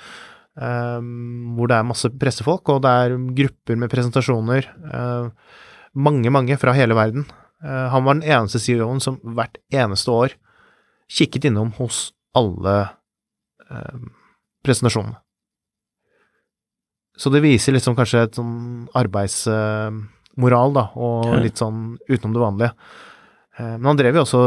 [0.60, 5.30] hvor det er masse pressefolk, og det er grupper med presentasjoner, uh,
[5.96, 7.24] mange, mange fra hele verden.
[7.64, 10.36] Uh, han var den eneste CEO-en som hvert eneste år
[11.12, 12.76] kikket innom hos alle
[13.72, 14.02] uh,
[14.66, 15.20] presentasjonene.
[17.18, 22.72] Så det viser liksom kanskje et sånn arbeidsmoral, da, og litt sånn utenom det vanlige.
[23.58, 24.42] Eh, Men han drev jo også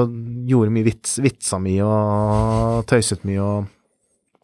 [0.48, 3.68] gjorde mye vits, vitsa mye og tøyset mye og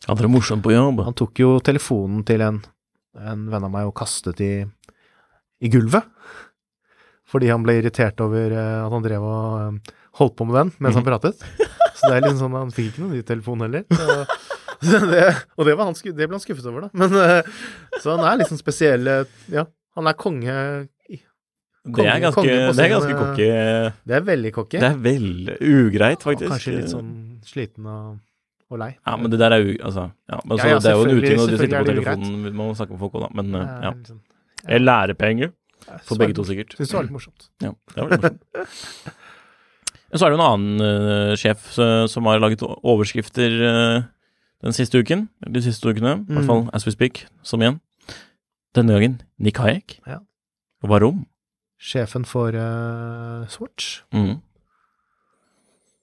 [0.08, 1.02] Hadde det morsomt på jobb.
[1.04, 2.60] Han tok jo telefonen til en,
[3.20, 4.52] en venn av meg og kastet i,
[5.60, 6.06] i gulvet.
[7.30, 10.72] Fordi han ble irritert over eh, at han drev og eh, holdt på med den
[10.82, 11.42] mens han pratet.
[12.00, 13.84] Så det er liksom sånn, han fikk ikke noen ny telefon heller.
[13.92, 14.16] Så,
[15.12, 16.90] det, og det, var han, det ble han skuffet over, da.
[16.96, 17.52] Men, eh,
[18.00, 19.12] så han er liksom spesiell
[19.52, 19.66] Ja,
[19.98, 20.56] han er konge.
[21.80, 23.46] Det er ganske, konge det er ganske cocky.
[24.04, 24.80] Det er veldig cocky.
[24.80, 26.50] Det er veldig ugreit, Og faktisk.
[26.52, 27.14] kanskje litt sånn
[27.46, 28.18] sliten og,
[28.70, 28.90] og lei.
[29.06, 31.04] Ja, men det der er jo Altså, ja, men Ja, så, ja, det er jo
[31.04, 33.30] en uting når du sitter på telefonen, man må snakke med folk òg, da.
[33.42, 33.90] Men eh, er ja.
[33.92, 34.20] liksom-
[34.68, 35.52] Eller lærepenger
[36.04, 36.76] for begge to, sikkert.
[36.76, 37.48] Syns det var litt morsomt.
[37.64, 39.14] Ja, det var litt morsomt.
[40.12, 44.02] Så er det jo en annen uh, sjef uh, som har laget overskrifter uh,
[44.62, 46.46] den siste uken, de siste ukene, i hvert Mm.
[46.50, 47.80] fall as we speak, som igjen.
[48.74, 50.00] Denne gangen Nick Hayek.
[50.06, 50.18] Ja.
[50.82, 51.26] Varom.
[51.80, 54.02] Sjefen for uh, Swatch.
[54.12, 54.40] Mm.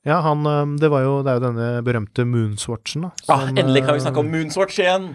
[0.08, 3.12] Ja, han eh, Det var jo Det er jo denne berømte Moonswatchen, da.
[3.34, 5.10] Ah, endelig kan vi eh, snakke om Moonswatch igjen!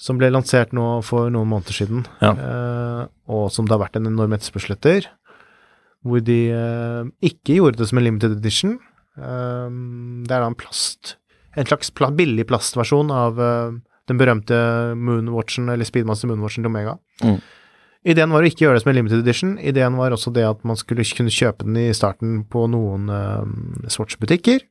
[0.00, 2.06] Som ble lansert nå for noen måneder siden.
[2.24, 2.30] Ja.
[2.32, 5.10] eh, og som det har vært en enorm etterspørsel etter.
[6.08, 8.78] Hvor de eh, ikke gjorde det som en limited edition.
[9.20, 9.68] Eh,
[10.24, 11.16] det er da en plast
[11.58, 13.76] En slags billig plastversjon av eh,
[14.08, 14.56] den berømte
[14.96, 16.96] Moonwatchen, eller Speedmaster Moonwatchen til Omega.
[17.22, 17.36] Mm.
[18.08, 19.56] Ideen var å ikke gjøre det som en limited edition.
[19.60, 23.90] Ideen var også det at man skulle kunne kjøpe den i starten på noen uh,
[23.92, 24.64] Swatch-butikker.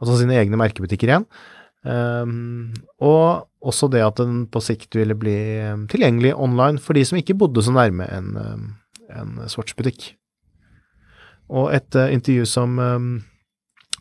[0.00, 1.26] Altså sine egne merkebutikker igjen.
[1.86, 2.72] Um,
[3.04, 5.36] og også det at den på sikt ville bli
[5.68, 8.32] um, tilgjengelig online for de som ikke bodde så nærme en,
[9.12, 10.14] en Swatch-butikk.
[11.52, 13.10] Og et uh, intervju som um,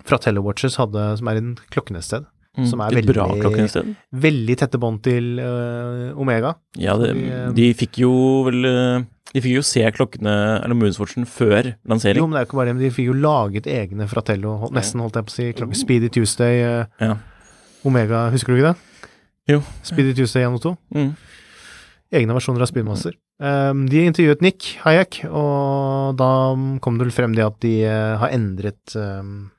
[0.05, 2.67] Fratello Telewatches hadde, som er i Klokkenes klokkenested, Mm.
[2.69, 6.53] Som er veldig- veldig tette bånd til uh, Omega.
[6.79, 8.11] Ja, det, eh, de fikk jo
[8.47, 9.03] vel eh,
[9.35, 12.21] De fikk jo se klokkene, eller Moonswatchen, før lansering.
[12.21, 14.69] Jo, men det er jo ikke bare det, men de fikk jo laget egne Fratello,
[14.71, 17.17] nesten holdt jeg på å si, klokke Speedy Tuesday, uh, Ja.
[17.83, 19.11] Omega, husker du ikke det?
[19.51, 19.59] Jo.
[19.83, 20.71] Speedy Tuesday 1 og 2.
[20.95, 21.11] Mm.
[22.15, 23.13] egne versjoner av Speedmaster.
[23.43, 26.29] Um, de intervjuet Nick Hayek, og da
[26.79, 29.49] kom det vel frem det at de uh, har endret um,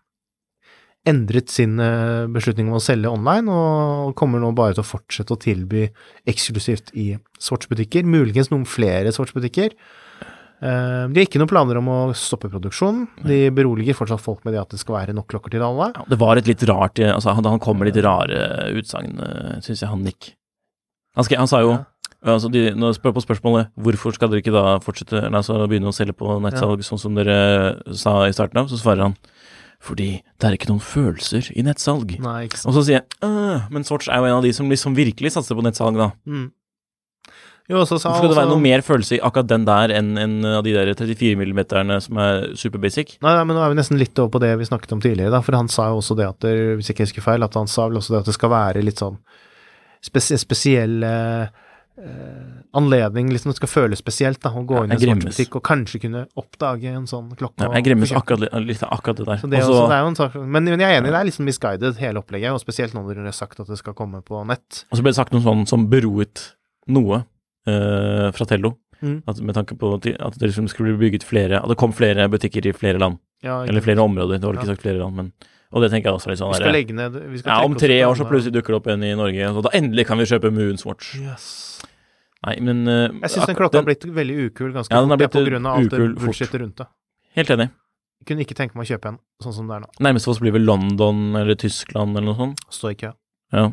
[1.07, 5.35] endret sin eh, beslutning om å selge online, og kommer nå bare til å fortsette
[5.35, 5.87] å tilby
[6.29, 9.77] eksklusivt i Swatch-butikker, muligens noen flere Swatch-butikker.
[10.57, 13.05] Um, de har ikke noen planer om å stoppe produksjonen.
[13.29, 15.91] De beroliger fortsatt folk med det at det skal være nok klokker til alle.
[15.93, 19.21] Ja, det var et litt rart eh, Altså, han, han kom med litt rare utsagn,
[19.61, 20.33] syns jeg, han Nick.
[21.17, 21.77] Han, han sa jo
[22.27, 25.97] altså de, Når spør på spørsmålet hvorfor skal dere ikke da fortsette altså begynne å
[25.97, 27.37] selge på nettsalg sånn som dere
[27.97, 29.17] sa i starten av, så svarer han
[29.87, 32.17] fordi det er ikke noen følelser i nettsalg.
[32.23, 32.71] Nei, ikke sant.
[32.73, 35.37] Og så sier jeg «Øh, men Swatch er jo en av de som liksom virkelig
[35.37, 36.11] satser på nettsalg, da.
[36.27, 36.49] Mm.
[37.67, 40.35] Jo, så sa skal det være noe mer følelse i akkurat den der enn en
[40.47, 43.17] av de der 34 millimeterne som er super basic?
[43.19, 45.35] Nei, nei, men nå er vi nesten litt over på det vi snakket om tidligere,
[45.35, 47.59] da, for han sa jo også det at det, hvis jeg ikke husker feil, at
[47.59, 49.19] han sa vel også det at det skal være litt sånn
[50.07, 51.66] spes spesielle eh,
[52.77, 55.25] anledning, liksom det skal føles spesielt da, å gå inn i en gremmes.
[55.25, 57.65] sportsbutikk og kanskje kunne oppdage en sånn klokke.
[57.65, 59.41] Ja, jeg gremmes akkurat, litt av akkurat det der.
[59.43, 61.13] Så det, er Og også, det er jo en sak, men, men jeg er enig,
[61.15, 63.79] det er liksom misguided hele opplegget, og spesielt nå når dere har sagt at det
[63.81, 64.83] skal komme på nett.
[64.91, 66.51] Og så ble det sagt noe sånn som beroet
[66.93, 67.23] noe
[67.67, 68.77] eh, fra Tello.
[69.03, 69.19] Mm.
[69.29, 70.07] At, med tanke på at
[70.41, 73.19] det liksom skulle bli bygget flere At det kom flere butikker i flere land.
[73.45, 74.39] Ja, Eller flere områder.
[74.41, 74.73] Det var ikke Ja.
[74.73, 75.33] sagt flere land, men
[75.77, 77.53] Og det tenker jeg også er litt sånn Vi skal der, legge ned vi skal
[77.53, 80.07] Ja, om tre år så plutselig dukker det opp en i Norge, og da endelig
[80.09, 81.11] kan vi kjøpe Moonswatch.
[81.21, 81.49] Yes.
[82.47, 85.21] Nei, men uh, Jeg syns den klokka har blitt veldig ukul ganske Ja, den har
[85.21, 86.89] fort, på blitt grunn av alt det bullshitet rundt det.
[87.37, 87.69] Helt enig.
[88.23, 89.91] Jeg kunne ikke tenke meg å kjøpe en sånn som det er nå.
[90.07, 92.63] Nærmest for oss blir vel London eller Tyskland eller noe sånt.
[92.73, 93.13] Stå i kø.
[93.53, 93.67] Ja.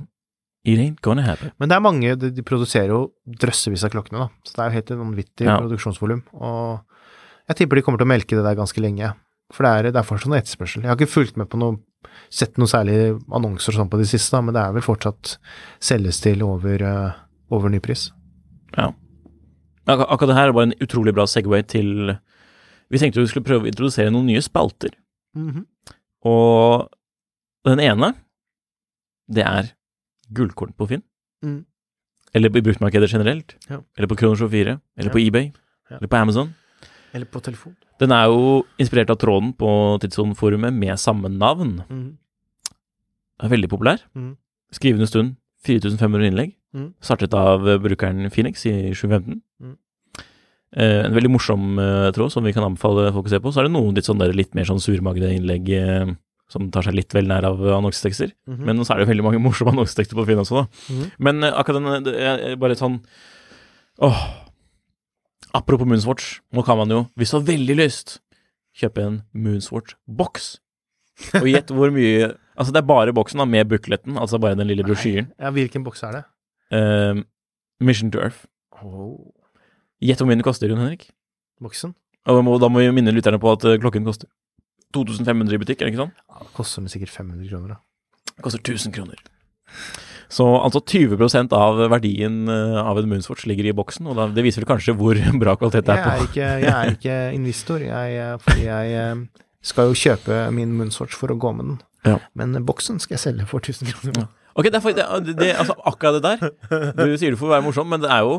[0.64, 1.52] It ain't gonna happen.
[1.60, 4.44] Men det er mange, de, de produserer jo drøssevis av klokkene, da.
[4.48, 5.58] Så det er jo helt vanvittig Ja.
[5.60, 6.22] produksjonsvolum.
[6.40, 6.84] Og
[7.52, 9.14] jeg tipper de kommer til å melke det der ganske lenge.
[9.52, 10.84] For det er, det er fortsatt noe etterspørsel.
[10.86, 11.78] Jeg har ikke fulgt med på noe,
[12.34, 12.96] sett noe særlig
[13.34, 15.36] annonser og sånn på de siste, da, men det er vel fortsatt
[15.84, 17.12] selges til over, uh,
[17.54, 18.08] over ny pris.
[18.78, 18.92] Ja.
[19.86, 22.14] Ak akkurat det her var en utrolig bra Segway til
[22.94, 24.94] Vi tenkte vi skulle prøve å introdusere noen nye spalter.
[25.36, 25.66] Mhm.
[26.30, 26.88] Og
[27.68, 28.14] den ene
[29.34, 29.72] det er
[30.32, 31.04] gullkorn på Finn.
[31.44, 31.66] Mm.
[32.34, 33.56] Eller i bruktmarkedet generelt.
[33.70, 33.80] Ja.
[33.98, 34.80] Eller på Kronos 24.
[34.98, 35.14] Eller Ja.
[35.14, 35.52] på eBay.
[35.90, 35.98] Ja.
[35.98, 36.54] Eller på Amazon.
[37.14, 37.76] Eller på telefon.
[38.04, 39.70] Den er jo inspirert av tråden på
[40.04, 41.78] Tidssonen-forumet med samme navn.
[41.88, 42.10] Mm.
[43.44, 44.04] Er veldig populær.
[44.18, 44.34] Mm.
[44.76, 46.58] Skrivende stund 4500 innlegg.
[46.76, 46.90] Mm.
[47.04, 49.40] Startet av eh, brukeren Phoenix i 2015.
[49.62, 49.78] Mm.
[50.74, 53.54] Eh, en veldig morsom eh, tråd som vi kan anbefale folk å se på.
[53.54, 56.14] Så er det noen litt, sånn der, litt mer sånn surmagede innlegg eh,
[56.52, 58.34] som tar seg litt vel nær av annonsetekster.
[58.50, 58.64] Mhm.
[58.68, 60.66] Men så er det veldig mange morsomme annonsetekster på Finn også, da.
[60.90, 61.12] -hmm.
[61.20, 63.02] Men eh, akkurat den er bare sånn
[64.02, 64.43] Åh.
[65.54, 68.18] Apropos Moonswatch, nå kan man jo, hvis du har veldig lyst,
[68.78, 70.48] kjøpe en Moonswatch-boks.
[71.38, 74.68] Og gjett hvor mye Altså, det er bare boksen da, med bukletten, altså bare den
[74.70, 75.32] lille brosjyren.
[75.42, 76.22] Ja, hvilken boks er det?
[76.70, 77.24] Uh,
[77.82, 78.46] Mission to Earth.
[78.78, 79.32] Oh.
[80.04, 81.08] Gjett hvor mye den koster, Jon Henrik.
[81.64, 81.96] Boksen?
[82.30, 84.30] Og da må, da må vi minne lytterne på at eh, klokken koster
[84.94, 86.14] 2500 i butikk, er det ikke sånn?
[86.30, 88.30] Ja, det koster sikkert 500 kroner, da.
[88.30, 89.26] Det koster 1000 kroner.
[90.34, 94.44] Så altså 20% av verdien eh, av en Moonswatch ligger i boksen, og da, det
[94.46, 96.14] viser vel kanskje hvor bra kvalitet det er på.
[96.16, 100.74] er ikke, jeg er ikke investor, jeg, eh, fordi jeg eh, skal jo kjøpe min
[100.80, 101.82] Moonswatch for å gå med den.
[102.10, 102.18] Ja.
[102.36, 104.26] Men boksen skal jeg selge for 1000 kroner.
[104.58, 107.48] Ok, det er, for- det, det, det, altså akkurat det der Du sier det for
[107.48, 108.36] å være morsom, men det er jo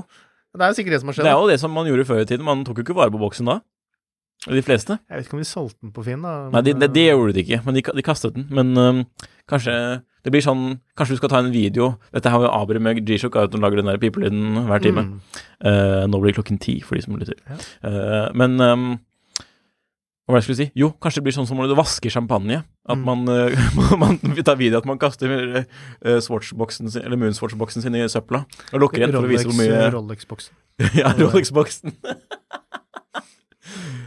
[0.54, 1.26] Det er jo sikkert det som har skjedd.
[1.26, 2.44] det, er jo det som man gjorde før i tiden.
[2.46, 3.56] Man tok jo ikke vare på boksen da.
[4.44, 4.98] De fleste.
[5.08, 6.34] Jeg vet ikke om de solgte den på Finn, da.
[6.52, 8.44] Nei, de, de det, det gjorde de ikke, men de, de kastet den.
[8.54, 9.00] Men um,
[9.50, 9.74] kanskje
[10.24, 11.94] det blir sånn Kanskje du skal ta en video.
[12.14, 15.02] Dette har jo Abri med G-Shock at de lager den der pipelyden hver time.
[15.04, 15.40] Mm.
[15.60, 17.36] Uh, nå blir det klokken ti, for de som lytter.
[17.50, 17.58] Ja.
[17.84, 18.86] Uh, men um,
[20.24, 20.66] hva var det jeg skulle si?
[20.80, 22.62] Jo, kanskje det blir sånn som når du vasker champagne.
[22.88, 23.04] At Mm.
[23.04, 23.52] man, øh,
[24.02, 28.44] man tar video at man kaster uh, Swatch-boksen sin, eller Moonswatch-boksen sin i søpla.
[28.72, 30.56] Og lukker igjen for å vise hvor mye Rolex- Rolex-boksen.
[31.00, 31.92] Ja, Rolex-boksen.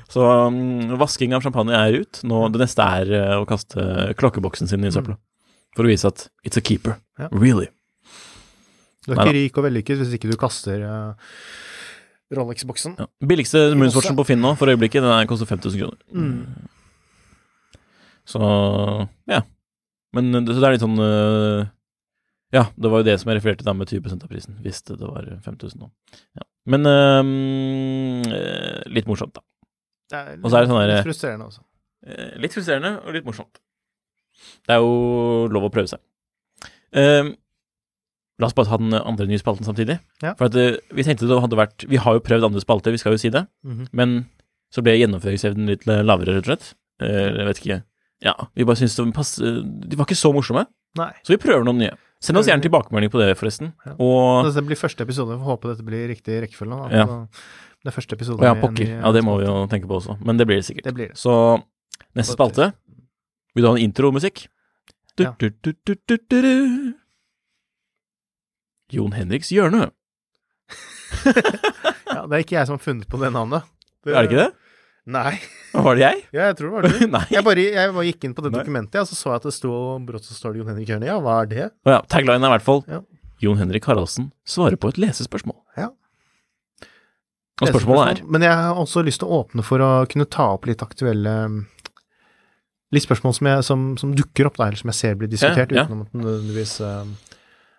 [0.09, 2.21] Så um, vasking av champagne er ut.
[2.25, 3.81] Nå, det neste er uh, å kaste
[4.17, 5.17] klokkeboksen sin i søpla.
[5.77, 6.97] For å vise at it's a keeper.
[7.21, 7.29] Ja.
[7.31, 7.67] Really.
[9.05, 9.27] Du er Neida.
[9.29, 11.11] ikke rik og vellykket hvis ikke du kaster uh,
[12.35, 12.97] Rolex-boksen.
[12.99, 13.05] Ja.
[13.29, 16.01] Billigste Moonswatchen på Finn nå for øyeblikket, den er, koster 5000 kroner.
[16.11, 16.41] Mm.
[18.27, 18.41] Så
[19.31, 19.43] ja.
[20.17, 21.69] Men det, så det er litt sånn uh,
[22.55, 24.57] Ja, det var jo det som jeg refererte da med 20 av prisen.
[24.65, 25.91] Hvis det, det var 5000 nå.
[26.39, 26.43] Ja.
[26.67, 27.23] Men eh,
[28.91, 29.43] litt morsomt, da.
[30.11, 31.63] Det er, Og så er det sånn der- litt frustrerende også.
[32.43, 33.59] Litt frustrerende og litt morsomt.
[34.67, 36.01] Det er jo lov å prøve seg.
[36.97, 37.29] Eh,
[38.39, 39.99] la oss bare ta den andre nye spalten samtidig.
[40.23, 40.33] Ja.
[40.39, 43.01] For at eh, vi tenkte det hadde vært Vi har jo prøvd andre spalter, vi
[43.01, 43.45] skal jo si det.
[43.67, 43.87] Mhm.
[43.97, 44.17] Men
[44.73, 46.73] så ble gjennomføringsevnen litt lavere, rett og slett.
[47.01, 47.79] Eh, jeg vet ikke.
[48.25, 50.65] Ja, vi bare syntes det pass, De var ikke så morsomme,
[50.97, 51.11] Nei.
[51.21, 51.93] så vi prøver noen nye.
[52.19, 53.75] Send oss gjerne tilbakemelding på det, forresten.
[53.85, 53.93] Ja.
[54.01, 55.35] Og Dette blir første episode.
[55.35, 56.79] Vi får håpe dette blir riktig rekkefølge.
[56.89, 57.05] Ja.
[57.85, 58.41] Det er første episode.
[58.41, 58.89] Å ja, pokker.
[58.89, 60.17] Ja, det må vi jo tenke på også.
[60.25, 60.87] Men det blir det sikkert.
[60.89, 61.17] Det blir det.
[61.21, 61.61] Så
[62.17, 62.71] neste spalte
[63.57, 64.45] Vil du ha en intromusikk?
[65.17, 65.33] Ja.
[68.93, 69.89] Jon Henriks hjørne.
[72.07, 73.65] Ja, det er ikke jeg som har funnet på det navnet.
[74.07, 74.47] Er det ikke det?
[75.11, 75.33] Nei.
[75.85, 76.21] Var det jeg?
[76.35, 77.17] Ja, jeg tror det var du.
[77.35, 78.61] Jeg bare, jeg bare gikk inn på det Nei.
[78.63, 79.71] dokumentet, og så så jeg at det sto
[80.07, 81.07] brått så står det Jon Henrik Hjørne.
[81.09, 81.67] Ja, hva er det?
[81.85, 83.01] Å ja, tagline er i hvert fall Ja.
[83.43, 85.59] Jon Henrik Haraldsen svarer på et lesespørsmål.
[85.77, 85.91] Ja.
[87.61, 90.49] Og spørsmålet er Men jeg har også lyst til å åpne for å kunne ta
[90.55, 91.35] opp litt aktuelle
[92.95, 95.73] Litt spørsmål som, jeg, som, som dukker opp, da, eller som jeg ser blir diskutert,
[95.75, 95.85] Ja, ja.
[95.89, 97.03] uten at den nødvendigvis uh,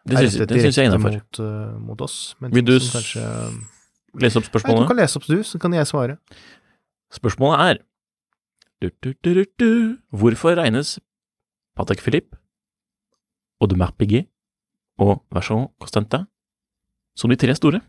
[0.09, 2.35] Det syns, det syns jeg er mot, uh, mot oss.
[2.41, 3.25] Men Vil du kanskje
[4.19, 6.19] Les opp Nei, Du kan lese opp du, så kan jeg svare.
[7.13, 7.81] Spørsmålet er
[8.81, 9.71] du, du, du.
[10.15, 10.99] Hvorfor regnes
[11.77, 12.37] Patek Philippe,
[13.63, 14.29] Audemars Piguet
[14.99, 16.25] og Version Costanta
[17.19, 17.81] som de tre store?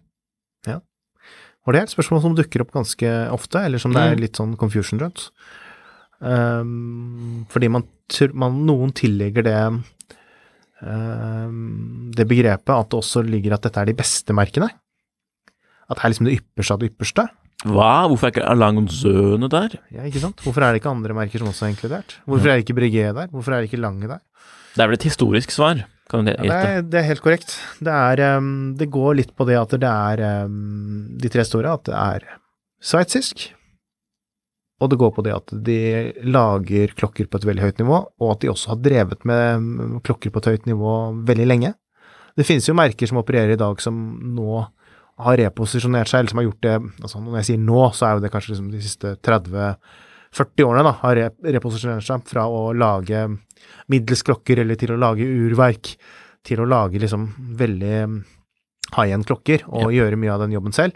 [1.67, 4.21] Og det er et spørsmål som dukker opp ganske ofte, eller som det er Mm.
[4.23, 5.29] litt sånn confusion rundt.
[6.19, 7.85] Um, fordi man,
[8.35, 9.55] man Noen tillegger det
[10.83, 14.67] um, det begrepet at det også ligger at dette er de beste merkene.
[15.89, 17.27] At det er liksom det ypperste av det ypperste.
[17.67, 17.93] Hva?
[18.07, 19.73] Hvorfor er ikke Alanzøne der?
[19.91, 20.43] Ja, ikke sant?
[20.45, 22.19] Hvorfor er det ikke andre merker som også er inkludert?
[22.29, 23.31] Hvorfor er det ikke Breguet der?
[23.33, 24.21] Hvorfor er det ikke Lange der?
[24.75, 27.51] Det er vel et historisk svar, Ja, det, er, det er helt korrekt.
[27.77, 31.75] Det, er, um, det går litt på det at det er um, de tre store,
[31.77, 32.25] at det er
[32.81, 33.43] sveitsisk,
[34.79, 35.79] og det går på det at de
[36.23, 39.95] lager klokker på et veldig høyt nivå, og at de også har drevet med um,
[40.05, 40.93] klokker på et høyt nivå
[41.27, 41.73] veldig lenge.
[42.39, 43.97] Det finnes jo merker som opererer i dag som
[44.35, 44.61] nå
[45.19, 48.13] har reposisjonert seg, eller som har gjort det altså Når jeg sier nå, så er
[48.15, 51.21] jo det kanskje liksom de siste 30-40 årene, da, har
[51.57, 53.25] reposisjonert seg fra å lage
[53.91, 55.91] middels klokker eller til å lage urverk,
[56.47, 57.27] til å lage liksom
[57.59, 57.97] veldig
[58.95, 60.95] high-end klokker og gjøre mye av den jobben selv.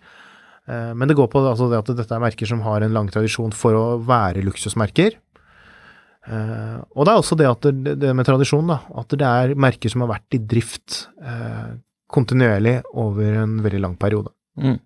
[0.68, 3.09] Eh, Men det går på altså det at dette er merker som har en lang
[3.11, 5.18] tradisjon for å være luksusmerker.
[6.24, 9.91] Eh, og det er også det det, det med tradisjon, da, at det er merker
[9.91, 11.76] som har vært i drift eh,
[12.14, 14.32] kontinuerlig over en veldig lang periode.
[14.55, 14.80] Mm.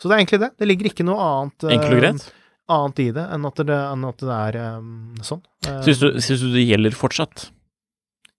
[0.00, 0.52] Så det er egentlig det.
[0.58, 2.24] Det ligger ikke noe annet, Enkelt og greit.
[2.74, 4.88] annet i det enn at det, enn at det er um,
[5.24, 5.44] sånn.
[5.86, 7.46] Syns du, syns du det gjelder fortsatt?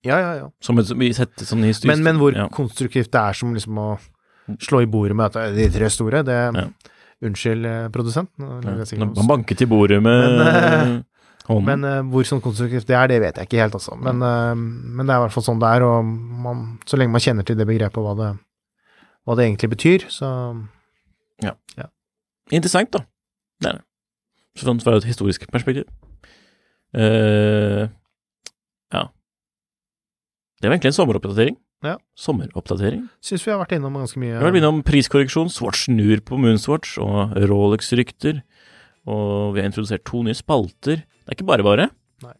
[0.05, 0.49] Ja, ja, ja.
[0.61, 2.45] Som et, vi setter sånn historisk Men, men hvor ja.
[2.53, 3.87] konstruktivt det er som liksom å
[4.61, 6.67] slå i bordet med at de tre store, det Ja.
[7.23, 8.29] Unnskyld, eh, produsent.
[8.37, 11.01] Man banket i bordet med Men, eh,
[11.47, 11.65] hånden.
[11.65, 13.95] Men eh, hvor sånn konstruktivt det er, det vet jeg ikke helt, altså.
[13.95, 17.23] Men, men det er i hvert fall sånn det er, og man, så lenge man
[17.23, 18.31] kjenner til det begrepet og hva det,
[19.25, 20.31] hva det egentlig betyr, så
[22.53, 22.99] Interessant, da.
[23.63, 23.85] Det er det.
[24.61, 25.87] Sånn fra et historisk perspektiv.
[26.95, 27.89] Uh,
[28.93, 29.01] ja.
[30.61, 31.57] Det var egentlig en sommeroppdatering.
[31.83, 31.97] Ja.
[32.17, 33.07] Sommeroppdatering.
[33.21, 34.37] syns vi har vært innom ganske mye.
[34.37, 38.41] Vi har vært innom priskorreksjon, Swatch snur på Moonswatch og Rolex-rykter.
[39.05, 41.03] Og vi har introdusert to nye spalter.
[41.05, 41.89] Det er ikke bare bare.
[42.25, 42.33] Nei.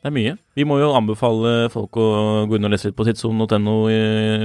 [0.00, 0.32] Det er mye.
[0.58, 2.08] Vi må jo anbefale folk å
[2.50, 3.76] gå inn og lese litt på tidssonen.no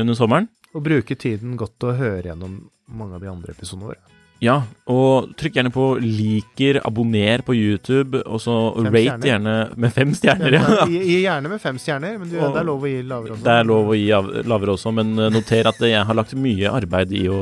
[0.03, 0.49] under sommeren.
[0.75, 2.59] Og bruke tiden godt til å høre gjennom
[2.91, 4.14] mange av de andre episodene våre.
[4.43, 4.57] Ja,
[4.91, 9.23] og trykk gjerne på liker, abonner på YouTube, og så rate stjerner.
[9.29, 10.57] gjerne med fem stjerner.
[10.57, 10.85] Ja.
[10.91, 13.45] Gi, gi gjerne med fem stjerner, men du, det er lov å gi lavere også.
[13.47, 16.35] Det er lov å gi av- lavere også, men eh, noter at jeg har lagt
[16.37, 17.39] mye arbeid i å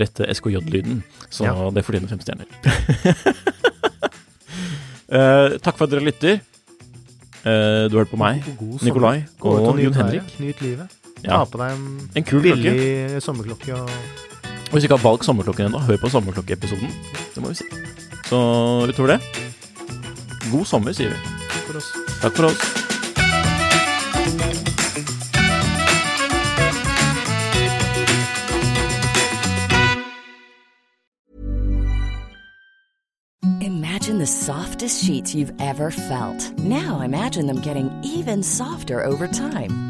[0.00, 1.54] rette SKJ-lyden, så Ja.
[1.76, 2.48] det fortjener fem stjerner.
[5.12, 6.40] uh, takk for at dere lytter.
[7.44, 8.42] Uh, du hørte på meg.
[8.84, 10.34] Nikolai og Jon Henrik.
[10.40, 10.96] Nyt livet.
[11.20, 11.42] Ja.
[11.42, 11.86] Ta på deg en,
[12.16, 12.64] En kul klokke.
[12.72, 14.29] billig sommerklokke og Og
[14.70, 16.94] hvis du ikke har valgt sommerklokken ennå, hør på sommerklokkeepisoden.
[17.34, 17.68] Det må vi si.
[18.30, 18.38] Så
[18.86, 19.20] utover det,
[20.52, 21.38] god sommer, sier vi.
[21.70, 21.92] for oss.
[22.20, 22.56] Takk for oss.
[33.60, 36.58] Imagine the softest sheets you've ever felt.
[36.58, 39.89] Now imagine them getting even softer over time.